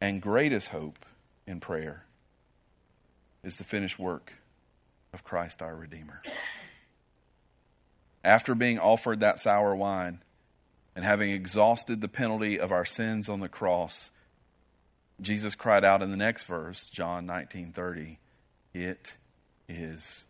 and 0.00 0.20
greatest 0.20 0.66
hope 0.66 1.06
in 1.46 1.60
prayer 1.60 2.04
is 3.44 3.58
the 3.58 3.64
finished 3.64 3.96
work 3.96 4.32
of 5.12 5.22
Christ 5.22 5.62
our 5.62 5.76
Redeemer. 5.76 6.20
After 8.24 8.56
being 8.56 8.80
offered 8.80 9.20
that 9.20 9.38
sour 9.38 9.76
wine 9.76 10.20
and 10.96 11.04
having 11.04 11.30
exhausted 11.30 12.00
the 12.00 12.08
penalty 12.08 12.58
of 12.58 12.72
our 12.72 12.84
sins 12.84 13.28
on 13.28 13.38
the 13.38 13.48
cross, 13.48 14.10
Jesus 15.20 15.54
cried 15.54 15.84
out 15.84 16.02
in 16.02 16.10
the 16.10 16.16
next 16.16 16.42
verse, 16.42 16.90
John 16.90 17.24
19:30, 17.24 18.18
"It 18.74 19.14
is 19.68 20.24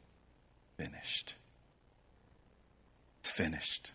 finished." 0.77 1.37
It's 3.21 3.31
finished. 3.31 3.93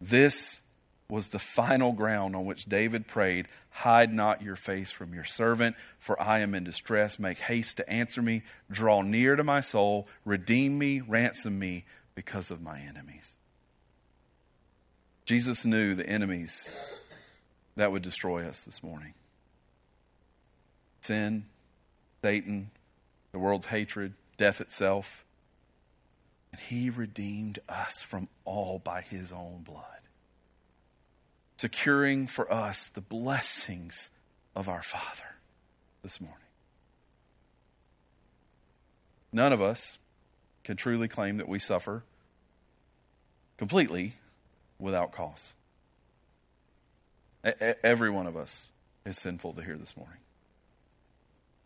This 0.00 0.59
was 1.10 1.28
the 1.28 1.38
final 1.38 1.92
ground 1.92 2.36
on 2.36 2.44
which 2.44 2.66
David 2.66 3.06
prayed, 3.06 3.48
Hide 3.70 4.12
not 4.12 4.42
your 4.42 4.56
face 4.56 4.90
from 4.90 5.12
your 5.14 5.24
servant, 5.24 5.76
for 5.98 6.20
I 6.20 6.40
am 6.40 6.54
in 6.54 6.64
distress. 6.64 7.18
Make 7.18 7.38
haste 7.38 7.78
to 7.78 7.90
answer 7.90 8.22
me. 8.22 8.42
Draw 8.70 9.02
near 9.02 9.36
to 9.36 9.44
my 9.44 9.60
soul. 9.60 10.08
Redeem 10.24 10.78
me, 10.78 11.00
ransom 11.00 11.58
me 11.58 11.84
because 12.14 12.50
of 12.50 12.60
my 12.62 12.80
enemies. 12.80 13.34
Jesus 15.24 15.64
knew 15.64 15.94
the 15.94 16.08
enemies 16.08 16.68
that 17.76 17.92
would 17.92 18.02
destroy 18.02 18.46
us 18.46 18.62
this 18.62 18.82
morning 18.82 19.14
sin, 21.02 21.46
Satan, 22.22 22.70
the 23.32 23.38
world's 23.38 23.66
hatred, 23.66 24.12
death 24.36 24.60
itself. 24.60 25.24
And 26.52 26.60
he 26.60 26.90
redeemed 26.90 27.60
us 27.68 28.02
from 28.02 28.28
all 28.44 28.78
by 28.78 29.00
his 29.00 29.32
own 29.32 29.62
blood 29.64 30.00
securing 31.60 32.26
for 32.26 32.50
us 32.50 32.88
the 32.94 33.02
blessings 33.02 34.08
of 34.56 34.66
our 34.66 34.80
Father 34.80 35.36
this 36.02 36.18
morning. 36.18 36.38
None 39.30 39.52
of 39.52 39.60
us 39.60 39.98
can 40.64 40.78
truly 40.78 41.06
claim 41.06 41.36
that 41.36 41.50
we 41.50 41.58
suffer 41.58 42.02
completely 43.58 44.14
without 44.78 45.12
cause. 45.12 45.52
Every 47.44 48.08
one 48.08 48.26
of 48.26 48.38
us 48.38 48.70
is 49.04 49.18
sinful 49.18 49.52
to 49.52 49.62
hear 49.62 49.76
this 49.76 49.94
morning. 49.98 50.20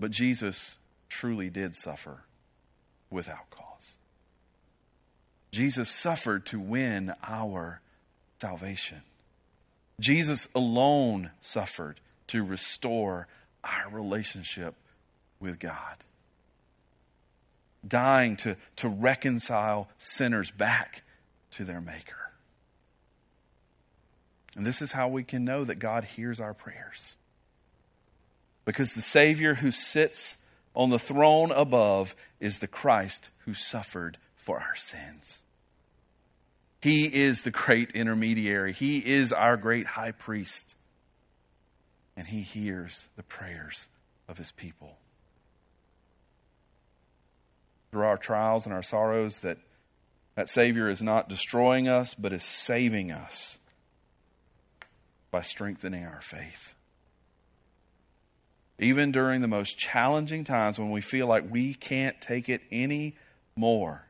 But 0.00 0.10
Jesus 0.10 0.74
truly 1.08 1.50
did 1.50 1.76
suffer 1.76 2.24
without 3.10 3.48
cause. 3.50 3.96
Jesus 5.52 5.88
suffered 5.88 6.46
to 6.46 6.58
win 6.58 7.14
our 7.22 7.80
salvation. 8.40 9.02
Jesus 10.00 10.48
alone 10.54 11.30
suffered 11.40 12.00
to 12.28 12.42
restore 12.42 13.28
our 13.62 13.88
relationship 13.90 14.74
with 15.40 15.58
God. 15.58 15.96
Dying 17.86 18.36
to, 18.38 18.56
to 18.76 18.88
reconcile 18.88 19.88
sinners 19.98 20.50
back 20.50 21.02
to 21.52 21.64
their 21.64 21.80
Maker. 21.80 22.30
And 24.56 24.64
this 24.64 24.80
is 24.80 24.92
how 24.92 25.08
we 25.08 25.22
can 25.22 25.44
know 25.44 25.64
that 25.64 25.76
God 25.76 26.04
hears 26.04 26.40
our 26.40 26.54
prayers. 26.54 27.16
Because 28.64 28.94
the 28.94 29.02
Savior 29.02 29.54
who 29.54 29.70
sits 29.70 30.36
on 30.74 30.90
the 30.90 30.98
throne 30.98 31.52
above 31.52 32.14
is 32.40 32.58
the 32.58 32.66
Christ 32.66 33.30
who 33.44 33.54
suffered 33.54 34.18
for 34.34 34.58
our 34.58 34.76
sins. 34.76 35.43
He 36.84 37.06
is 37.06 37.40
the 37.40 37.50
great 37.50 37.92
intermediary. 37.92 38.74
He 38.74 38.98
is 38.98 39.32
our 39.32 39.56
great 39.56 39.86
high 39.86 40.12
priest. 40.12 40.74
And 42.14 42.26
he 42.26 42.42
hears 42.42 43.06
the 43.16 43.22
prayers 43.22 43.86
of 44.28 44.36
his 44.36 44.52
people. 44.52 44.98
Through 47.90 48.04
our 48.04 48.18
trials 48.18 48.66
and 48.66 48.74
our 48.74 48.82
sorrows, 48.82 49.40
that, 49.40 49.56
that 50.34 50.50
Savior 50.50 50.90
is 50.90 51.00
not 51.00 51.26
destroying 51.26 51.88
us, 51.88 52.12
but 52.12 52.34
is 52.34 52.44
saving 52.44 53.10
us 53.10 53.56
by 55.30 55.40
strengthening 55.40 56.04
our 56.04 56.20
faith. 56.20 56.74
Even 58.78 59.10
during 59.10 59.40
the 59.40 59.48
most 59.48 59.78
challenging 59.78 60.44
times 60.44 60.78
when 60.78 60.90
we 60.90 61.00
feel 61.00 61.26
like 61.26 61.50
we 61.50 61.72
can't 61.72 62.20
take 62.20 62.50
it 62.50 62.60
any 62.70 63.16
more. 63.56 64.03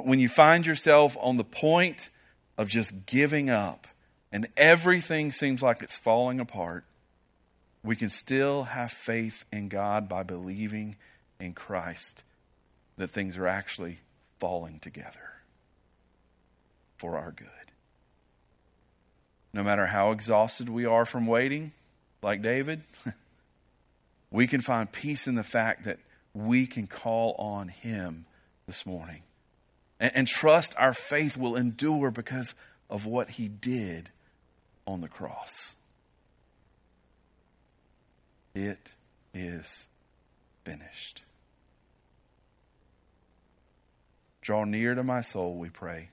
When 0.00 0.18
you 0.18 0.30
find 0.30 0.66
yourself 0.66 1.18
on 1.20 1.36
the 1.36 1.44
point 1.44 2.08
of 2.56 2.70
just 2.70 3.04
giving 3.04 3.50
up 3.50 3.86
and 4.32 4.48
everything 4.56 5.32
seems 5.32 5.62
like 5.62 5.82
it's 5.82 5.98
falling 5.98 6.40
apart, 6.40 6.84
we 7.84 7.94
can 7.94 8.08
still 8.08 8.62
have 8.62 8.90
faith 8.90 9.44
in 9.52 9.68
God 9.68 10.08
by 10.08 10.22
believing 10.22 10.96
in 11.38 11.52
Christ 11.52 12.24
that 12.96 13.10
things 13.10 13.36
are 13.36 13.46
actually 13.46 14.00
falling 14.38 14.78
together 14.78 15.34
for 16.96 17.18
our 17.18 17.30
good. 17.30 17.48
No 19.52 19.62
matter 19.62 19.84
how 19.84 20.12
exhausted 20.12 20.70
we 20.70 20.86
are 20.86 21.04
from 21.04 21.26
waiting, 21.26 21.72
like 22.22 22.40
David, 22.40 22.82
we 24.30 24.46
can 24.46 24.62
find 24.62 24.90
peace 24.90 25.26
in 25.26 25.34
the 25.34 25.42
fact 25.42 25.84
that 25.84 25.98
we 26.32 26.66
can 26.66 26.86
call 26.86 27.34
on 27.34 27.68
Him 27.68 28.24
this 28.66 28.86
morning 28.86 29.20
and, 30.02 30.10
and 30.16 30.28
trust 30.28 30.74
our 30.76 30.92
faith 30.92 31.38
will 31.38 31.56
endure 31.56 32.10
because 32.10 32.54
of 32.90 33.06
what 33.06 33.30
He 33.30 33.48
did 33.48 34.10
on 34.86 35.00
the 35.00 35.08
cross. 35.08 35.76
It 38.54 38.92
is 39.32 39.86
finished. 40.64 41.22
Draw 44.42 44.64
near 44.64 44.94
to 44.96 45.04
my 45.04 45.20
soul, 45.20 45.54
we 45.54 45.70
pray. 45.70 46.10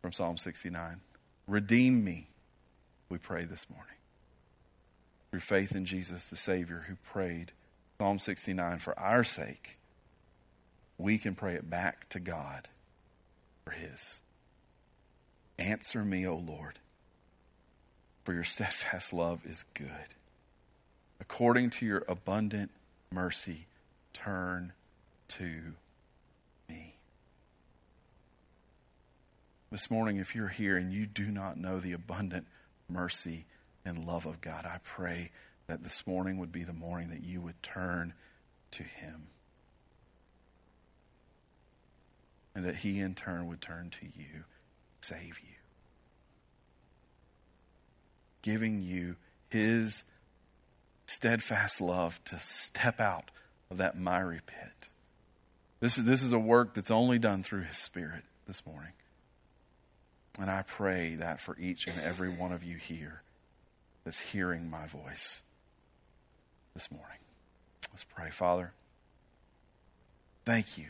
From 0.00 0.12
Psalm 0.12 0.38
69. 0.38 1.02
Redeem 1.46 2.02
me, 2.02 2.28
we 3.10 3.18
pray 3.18 3.44
this 3.44 3.66
morning. 3.68 3.86
Through 5.30 5.40
faith 5.40 5.72
in 5.72 5.84
Jesus, 5.84 6.24
the 6.24 6.36
Savior, 6.36 6.86
who 6.88 6.96
prayed 7.12 7.52
Psalm 7.98 8.18
69 8.18 8.78
for 8.78 8.98
our 8.98 9.22
sake, 9.22 9.76
we 11.00 11.18
can 11.18 11.34
pray 11.34 11.54
it 11.54 11.68
back 11.68 12.08
to 12.10 12.20
God 12.20 12.68
for 13.64 13.70
His. 13.70 14.20
Answer 15.58 16.04
me, 16.04 16.26
O 16.26 16.36
Lord, 16.36 16.78
for 18.24 18.34
your 18.34 18.44
steadfast 18.44 19.12
love 19.12 19.40
is 19.46 19.64
good. 19.74 20.14
According 21.20 21.70
to 21.70 21.86
your 21.86 22.04
abundant 22.08 22.70
mercy, 23.12 23.66
turn 24.12 24.72
to 25.28 25.74
me. 26.68 26.94
This 29.70 29.90
morning, 29.90 30.16
if 30.16 30.34
you're 30.34 30.48
here 30.48 30.76
and 30.76 30.92
you 30.92 31.06
do 31.06 31.26
not 31.26 31.58
know 31.58 31.78
the 31.78 31.92
abundant 31.92 32.46
mercy 32.88 33.44
and 33.84 34.04
love 34.04 34.26
of 34.26 34.40
God, 34.40 34.64
I 34.64 34.78
pray 34.82 35.30
that 35.66 35.82
this 35.82 36.06
morning 36.06 36.38
would 36.38 36.52
be 36.52 36.64
the 36.64 36.72
morning 36.72 37.08
that 37.10 37.22
you 37.22 37.40
would 37.40 37.62
turn 37.62 38.14
to 38.72 38.82
Him. 38.82 39.28
And 42.54 42.64
that 42.64 42.76
He 42.76 43.00
in 43.00 43.14
turn 43.14 43.46
would 43.48 43.60
turn 43.60 43.90
to 44.00 44.06
you, 44.06 44.44
save 45.00 45.38
you, 45.40 45.56
giving 48.42 48.82
you 48.82 49.16
His 49.48 50.04
steadfast 51.06 51.80
love 51.80 52.22
to 52.24 52.38
step 52.38 53.00
out 53.00 53.30
of 53.70 53.76
that 53.78 53.98
miry 53.98 54.40
pit. 54.44 54.88
This 55.80 55.96
is, 55.96 56.04
this 56.04 56.22
is 56.22 56.32
a 56.32 56.38
work 56.38 56.74
that's 56.74 56.90
only 56.90 57.18
done 57.18 57.42
through 57.42 57.62
His 57.62 57.78
Spirit 57.78 58.24
this 58.46 58.64
morning. 58.66 58.92
And 60.38 60.50
I 60.50 60.62
pray 60.62 61.16
that 61.16 61.40
for 61.40 61.58
each 61.58 61.86
and 61.86 62.00
every 62.00 62.30
one 62.30 62.52
of 62.52 62.64
you 62.64 62.76
here 62.76 63.22
that's 64.04 64.18
hearing 64.18 64.70
my 64.70 64.86
voice 64.86 65.42
this 66.74 66.90
morning. 66.90 67.18
Let's 67.92 68.04
pray. 68.04 68.30
Father, 68.30 68.72
thank 70.44 70.78
you 70.78 70.86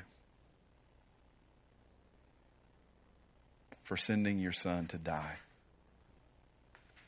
for 3.91 3.97
sending 3.97 4.39
your 4.39 4.53
son 4.53 4.87
to 4.87 4.97
die 4.97 5.35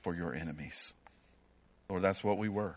for 0.02 0.16
your 0.16 0.34
enemies. 0.34 0.94
Lord, 1.88 2.02
that's 2.02 2.24
what 2.24 2.38
we 2.38 2.48
were. 2.48 2.74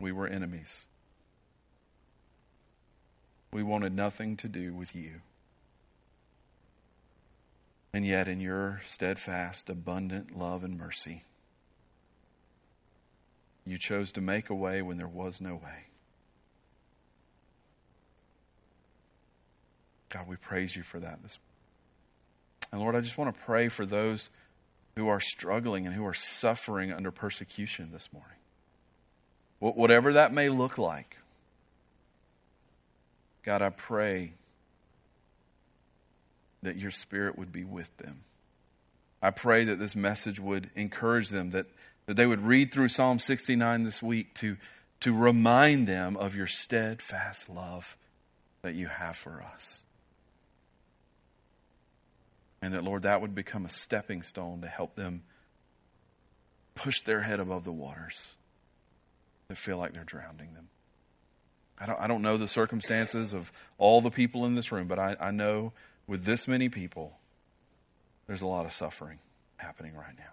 We 0.00 0.12
were 0.12 0.26
enemies. 0.26 0.86
We 3.52 3.62
wanted 3.62 3.94
nothing 3.94 4.38
to 4.38 4.48
do 4.48 4.72
with 4.72 4.94
you. 4.94 5.20
And 7.92 8.06
yet, 8.06 8.26
in 8.26 8.40
your 8.40 8.80
steadfast, 8.86 9.68
abundant 9.68 10.34
love 10.34 10.64
and 10.64 10.78
mercy, 10.78 11.24
you 13.66 13.76
chose 13.76 14.10
to 14.12 14.22
make 14.22 14.48
a 14.48 14.54
way 14.54 14.80
when 14.80 14.96
there 14.96 15.06
was 15.06 15.38
no 15.38 15.52
way. 15.56 15.88
God, 20.14 20.28
we 20.28 20.36
praise 20.36 20.76
you 20.76 20.84
for 20.84 21.00
that 21.00 21.20
this 21.24 21.40
And 22.70 22.80
Lord, 22.80 22.94
I 22.94 23.00
just 23.00 23.18
want 23.18 23.34
to 23.34 23.44
pray 23.44 23.68
for 23.68 23.84
those 23.84 24.30
who 24.94 25.08
are 25.08 25.18
struggling 25.18 25.86
and 25.86 25.94
who 25.94 26.06
are 26.06 26.14
suffering 26.14 26.92
under 26.92 27.10
persecution 27.10 27.90
this 27.92 28.08
morning. 28.12 28.38
Whatever 29.58 30.12
that 30.12 30.32
may 30.32 30.48
look 30.50 30.78
like. 30.78 31.18
God, 33.42 33.60
I 33.60 33.70
pray 33.70 34.34
that 36.62 36.76
your 36.76 36.92
spirit 36.92 37.36
would 37.36 37.50
be 37.50 37.64
with 37.64 37.94
them. 37.96 38.20
I 39.20 39.30
pray 39.30 39.64
that 39.64 39.80
this 39.80 39.96
message 39.96 40.38
would 40.38 40.70
encourage 40.76 41.30
them, 41.30 41.50
that, 41.50 41.66
that 42.06 42.14
they 42.14 42.26
would 42.26 42.42
read 42.42 42.72
through 42.72 42.88
Psalm 42.88 43.18
69 43.18 43.82
this 43.82 44.00
week 44.00 44.32
to, 44.34 44.58
to 45.00 45.12
remind 45.12 45.88
them 45.88 46.16
of 46.16 46.36
your 46.36 46.46
steadfast 46.46 47.48
love 47.48 47.96
that 48.62 48.74
you 48.74 48.86
have 48.86 49.16
for 49.16 49.42
us. 49.42 49.82
And 52.64 52.72
that, 52.72 52.82
Lord, 52.82 53.02
that 53.02 53.20
would 53.20 53.34
become 53.34 53.66
a 53.66 53.68
stepping 53.68 54.22
stone 54.22 54.62
to 54.62 54.66
help 54.66 54.96
them 54.96 55.22
push 56.74 57.02
their 57.02 57.20
head 57.20 57.38
above 57.38 57.64
the 57.64 57.72
waters 57.72 58.36
that 59.48 59.58
feel 59.58 59.76
like 59.76 59.92
they're 59.92 60.02
drowning 60.02 60.54
them. 60.54 60.68
I 61.78 61.84
don't, 61.84 62.00
I 62.00 62.06
don't 62.06 62.22
know 62.22 62.38
the 62.38 62.48
circumstances 62.48 63.34
of 63.34 63.52
all 63.76 64.00
the 64.00 64.10
people 64.10 64.46
in 64.46 64.54
this 64.54 64.72
room, 64.72 64.88
but 64.88 64.98
I, 64.98 65.14
I 65.20 65.30
know 65.30 65.74
with 66.06 66.24
this 66.24 66.48
many 66.48 66.70
people, 66.70 67.18
there's 68.26 68.40
a 68.40 68.46
lot 68.46 68.64
of 68.64 68.72
suffering 68.72 69.18
happening 69.58 69.94
right 69.94 70.16
now. 70.16 70.32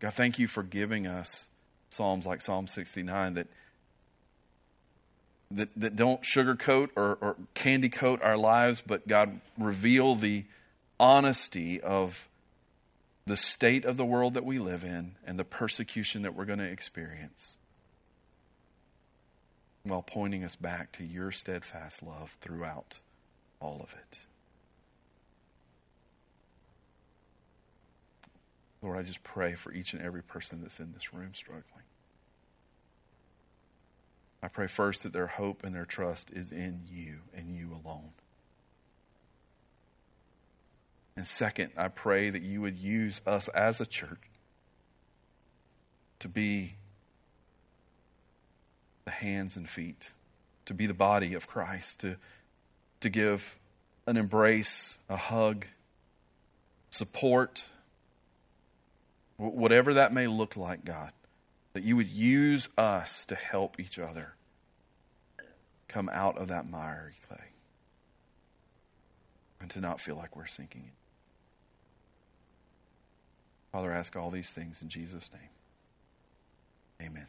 God, 0.00 0.14
thank 0.14 0.38
you 0.38 0.48
for 0.48 0.62
giving 0.62 1.06
us 1.06 1.44
Psalms 1.90 2.24
like 2.24 2.40
Psalm 2.40 2.66
69 2.66 3.34
that 3.34 3.48
that, 5.50 5.68
that 5.76 5.96
don't 5.96 6.22
sugarcoat 6.22 6.90
or, 6.96 7.18
or 7.20 7.36
candy 7.54 7.88
coat 7.88 8.20
our 8.22 8.36
lives, 8.36 8.82
but 8.84 9.06
God, 9.06 9.40
reveal 9.58 10.14
the 10.14 10.44
honesty 10.98 11.80
of 11.80 12.28
the 13.26 13.36
state 13.36 13.84
of 13.84 13.96
the 13.96 14.04
world 14.04 14.34
that 14.34 14.44
we 14.44 14.58
live 14.58 14.84
in 14.84 15.16
and 15.26 15.38
the 15.38 15.44
persecution 15.44 16.22
that 16.22 16.34
we're 16.34 16.44
going 16.44 16.58
to 16.58 16.64
experience. 16.64 17.56
while 19.84 20.02
pointing 20.02 20.42
us 20.44 20.56
back 20.56 20.92
to 20.92 21.04
your 21.04 21.30
steadfast 21.30 22.02
love 22.02 22.36
throughout 22.40 22.98
all 23.60 23.80
of 23.82 23.92
it. 23.94 24.18
Lord, 28.82 28.98
I 28.98 29.02
just 29.02 29.22
pray 29.22 29.54
for 29.54 29.72
each 29.72 29.92
and 29.92 30.02
every 30.02 30.22
person 30.22 30.60
that's 30.62 30.80
in 30.80 30.92
this 30.92 31.12
room 31.14 31.30
struggling. 31.34 31.85
I 34.46 34.48
pray 34.48 34.68
first 34.68 35.02
that 35.02 35.12
their 35.12 35.26
hope 35.26 35.64
and 35.64 35.74
their 35.74 35.84
trust 35.84 36.30
is 36.30 36.52
in 36.52 36.82
you 36.88 37.16
and 37.34 37.50
you 37.50 37.72
alone. 37.84 38.10
And 41.16 41.26
second, 41.26 41.72
I 41.76 41.88
pray 41.88 42.30
that 42.30 42.42
you 42.42 42.60
would 42.60 42.78
use 42.78 43.20
us 43.26 43.48
as 43.48 43.80
a 43.80 43.86
church 43.86 44.20
to 46.20 46.28
be 46.28 46.74
the 49.04 49.10
hands 49.10 49.56
and 49.56 49.68
feet, 49.68 50.12
to 50.66 50.74
be 50.74 50.86
the 50.86 50.94
body 50.94 51.34
of 51.34 51.48
Christ, 51.48 51.98
to, 52.02 52.14
to 53.00 53.08
give 53.08 53.58
an 54.06 54.16
embrace, 54.16 54.96
a 55.08 55.16
hug, 55.16 55.66
support, 56.90 57.64
whatever 59.38 59.94
that 59.94 60.14
may 60.14 60.28
look 60.28 60.56
like, 60.56 60.84
God, 60.84 61.10
that 61.72 61.82
you 61.82 61.96
would 61.96 62.08
use 62.08 62.68
us 62.78 63.24
to 63.24 63.34
help 63.34 63.80
each 63.80 63.98
other 63.98 64.35
come 65.88 66.08
out 66.08 66.36
of 66.38 66.48
that 66.48 66.68
miry 66.68 67.14
clay 67.26 67.38
and 69.60 69.70
to 69.70 69.80
not 69.80 70.00
feel 70.00 70.16
like 70.16 70.36
we're 70.36 70.46
sinking. 70.46 70.90
Father, 73.72 73.92
I 73.92 73.96
ask 73.96 74.14
all 74.16 74.30
these 74.30 74.50
things 74.50 74.80
in 74.80 74.88
Jesus' 74.88 75.30
name. 75.32 77.08
Amen. 77.08 77.24